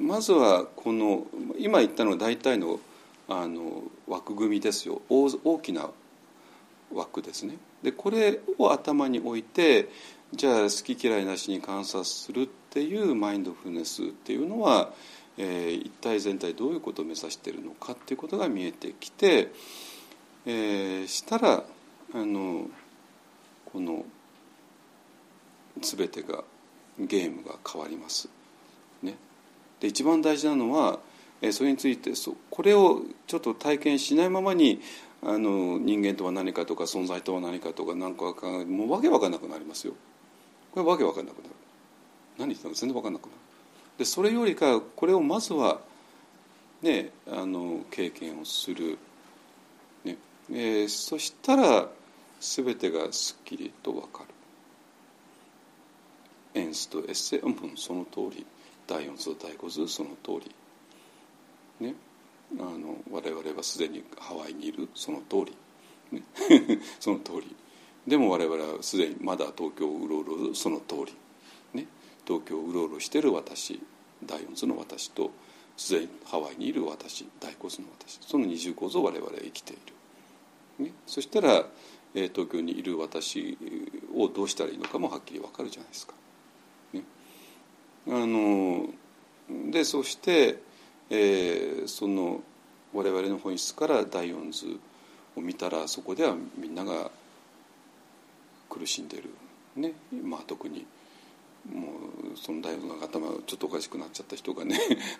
[0.00, 1.26] まずはこの
[1.58, 2.80] 今言ったのは大体の
[3.30, 5.02] あの枠組みですよ。
[5.10, 5.90] 大きな
[6.94, 7.58] 枠ですね。
[7.82, 9.90] でこれを頭に置いて
[10.32, 14.92] じゃあ好き嫌いなしに観察するっていうマインドフルネスっていうのは、
[15.36, 19.52] えー、一体全体どういうことを目指しているのかっていうことが見えてきて、
[20.46, 21.64] えー、したら
[22.14, 22.66] あの
[23.66, 24.04] この
[25.80, 26.44] 全てが
[26.98, 28.28] ゲームが変わります。
[29.02, 29.16] ね、
[29.80, 30.98] で一番大事なのは
[31.52, 32.12] それについて
[32.50, 34.80] これをちょっと体験しないままに
[35.22, 38.24] あの人間とは何かとか存在とは何かとか何か
[38.66, 39.94] もうわけわかんなくなりますよ。
[40.72, 41.50] これわけわかんなくなる。
[42.38, 43.32] 何言ってたの全然わかんなくなる。
[43.98, 45.80] でそれよりかこれをまずは
[46.82, 48.98] ねあの経験をする。
[50.04, 50.16] ね
[50.50, 51.88] えー、そしたら
[52.40, 54.34] 全てがすっきりとわかる。
[56.58, 57.42] エンスとエッセう
[57.76, 58.44] その通り。
[58.86, 60.54] 第4図第5図その通り。
[61.86, 61.94] ね、
[62.58, 65.56] あの我々はすでにハワイにいるその通り、
[66.10, 66.22] ね、
[66.98, 67.54] その通り。
[68.06, 71.14] でも我々はすでにまだ東京をうろうろその通り、
[71.74, 71.86] ね、
[72.26, 73.80] 東京をうろうろしてる私。
[74.24, 75.30] 第四図の私と
[75.76, 77.28] すでにハワイにいる私。
[77.38, 78.18] 第五図の私。
[78.22, 79.76] その二重構造を我々は生きてい
[80.78, 81.68] る、ね、そしたら、
[82.14, 83.56] えー、東京にいる私
[84.14, 86.14] をどうしたらいいのかもはっきり分かるじゃないですか。
[88.08, 88.88] あの
[89.70, 90.58] でそして
[91.10, 92.42] えー、その
[92.92, 94.78] 我々の本質から第四図
[95.36, 97.10] を見たらそこではみんなが
[98.68, 99.30] 苦しんでる。
[99.76, 99.92] ね。
[100.22, 100.86] まあ特に
[101.72, 101.88] も
[102.34, 104.78] うその第四の頭ちょっとおかしくなっちゃった人がね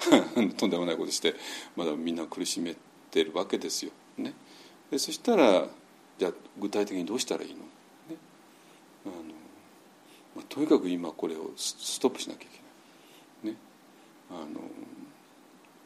[0.57, 1.35] とんでもないことして
[1.77, 2.77] まだみんな苦しめ
[3.11, 3.93] てるわけですよ。
[4.19, 4.35] ね、
[4.91, 5.69] でそしたら
[6.19, 7.65] じゃあ具体的にどうしたらいいの、ね。
[9.07, 9.15] あの
[10.37, 12.68] まあ、とにかく今これをストップしなきゃいけない。
[14.31, 14.61] あの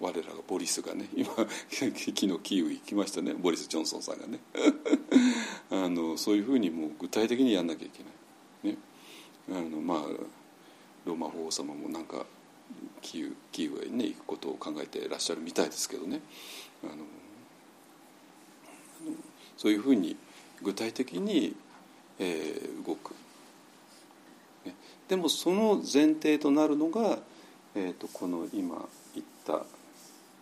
[0.01, 1.27] 我らがボリスがね 今
[1.71, 3.35] 昨日キーウ行きましたね。
[3.35, 4.41] ボリス・ジョンソンさんがね。
[5.71, 8.11] あのそういうふうにもう具体的にやんなきゃいけな
[8.73, 8.75] い。
[8.75, 8.79] ね、
[9.49, 10.07] あのまあ
[11.05, 12.27] ローマ法王様もなんか
[13.01, 16.21] キーウキーウへ、ね、行くことを考えてらっしゃるみたいですけどね。
[16.83, 16.95] あの
[19.57, 20.17] そういうふうに
[20.63, 21.55] 具体的に、
[22.19, 23.15] えー、動く、
[24.65, 24.75] ね、
[25.09, 27.21] でもその前提となるのが、
[27.75, 29.65] えーと、この今言った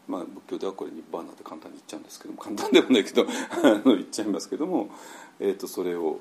[0.08, 3.24] まあ、仏教ではこれニッバーナって簡単に言っちゃうんですけども簡単でもないけど
[3.84, 4.88] 言っちゃいますけども、
[5.38, 6.18] えーと、それを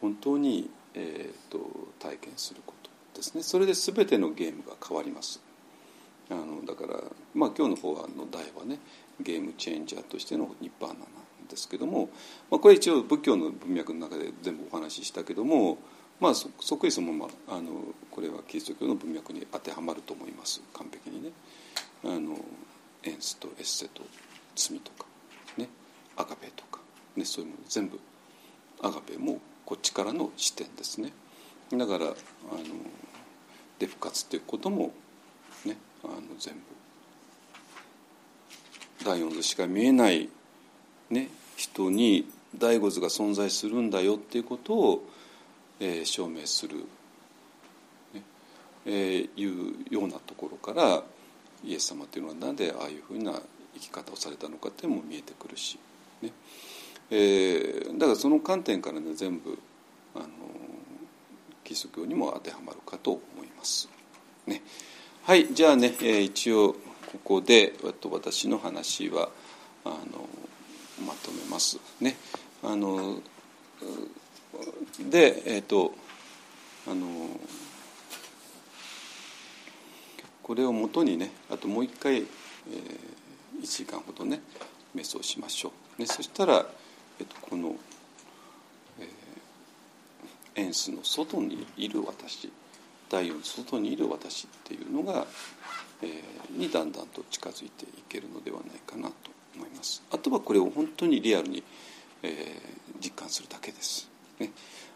[0.00, 1.58] 本当に、えーと、
[1.98, 3.42] 体験することですね。
[3.42, 5.42] それで全てのゲームが変わります。
[6.30, 7.00] あのだから、
[7.34, 8.78] まあ、今日の法案の題はね
[9.20, 11.06] ゲームチェンジャーとしてのニッバーナなん
[11.48, 12.08] ですけども、
[12.50, 15.78] まあ、これ一応仏教の文脈の中で全部お話ししたけども、
[16.18, 17.70] まあ、そっくりそのままあの
[18.10, 20.62] これはキリスト教の文脈に当てはまると思います。
[20.72, 21.30] 完璧にね。
[22.04, 22.36] あの
[23.02, 24.02] エンスとエッセと
[24.54, 25.06] 罪とか、
[25.56, 25.68] ね、
[26.16, 26.80] アガペとか、
[27.16, 27.98] ね、そういうもの全部
[28.82, 31.12] アガペもこっちからの視点ですね。
[31.72, 32.14] だからあの
[33.78, 34.92] デフ活っていうことも、
[35.64, 36.60] ね、あの全部。
[39.04, 40.28] 第四図しか見えない、
[41.10, 45.08] ね、人に第五図が存在するんだよっていうことを、
[45.80, 46.78] えー、証明する、
[48.14, 48.22] ね
[48.86, 51.02] えー、いうようなところから
[51.64, 53.40] イエス様っていうのは何でああいうふうな
[53.74, 55.78] 生き方をされたのかっていうのも見えてくるし、
[56.22, 56.32] ね
[57.10, 59.58] えー、だからその観点からね全部
[60.14, 60.26] あの
[61.64, 63.88] キリスト教にも当てはまるかと思います。
[64.46, 64.62] ね、
[65.24, 66.74] はいじゃあね、えー、一応
[67.12, 67.74] ここで
[68.10, 69.28] 私の話は
[69.84, 70.28] あの
[71.04, 72.16] まとめますね。
[72.62, 73.20] あの
[75.10, 75.94] でえっ、ー、と
[76.88, 77.06] あの
[80.42, 82.24] これをもとにねあともう一回、えー、
[83.62, 84.40] 1時間ほどね
[84.94, 86.64] 瞑想しましょう、ね、そしたら、
[87.18, 87.74] えっと、この、
[89.00, 92.50] えー、エンスの外にいる私
[93.10, 95.26] 第四の外にいる私っていうのが、
[96.02, 99.14] えー、にだんだんと近づいていけるのではないかなと
[99.54, 100.02] 思います。
[100.10, 101.62] あとはこれを本当にリアルに、
[102.22, 104.08] えー、実感するだけです、
[104.38, 104.50] ね、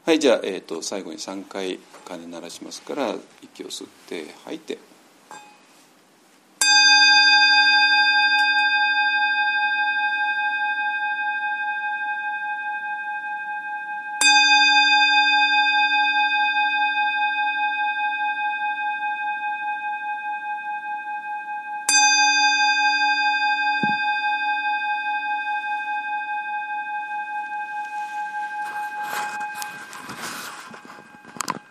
[0.04, 4.89] はいじゃあ、えーと、最後に3回鐘鳴らしますから息を吸って吐いて。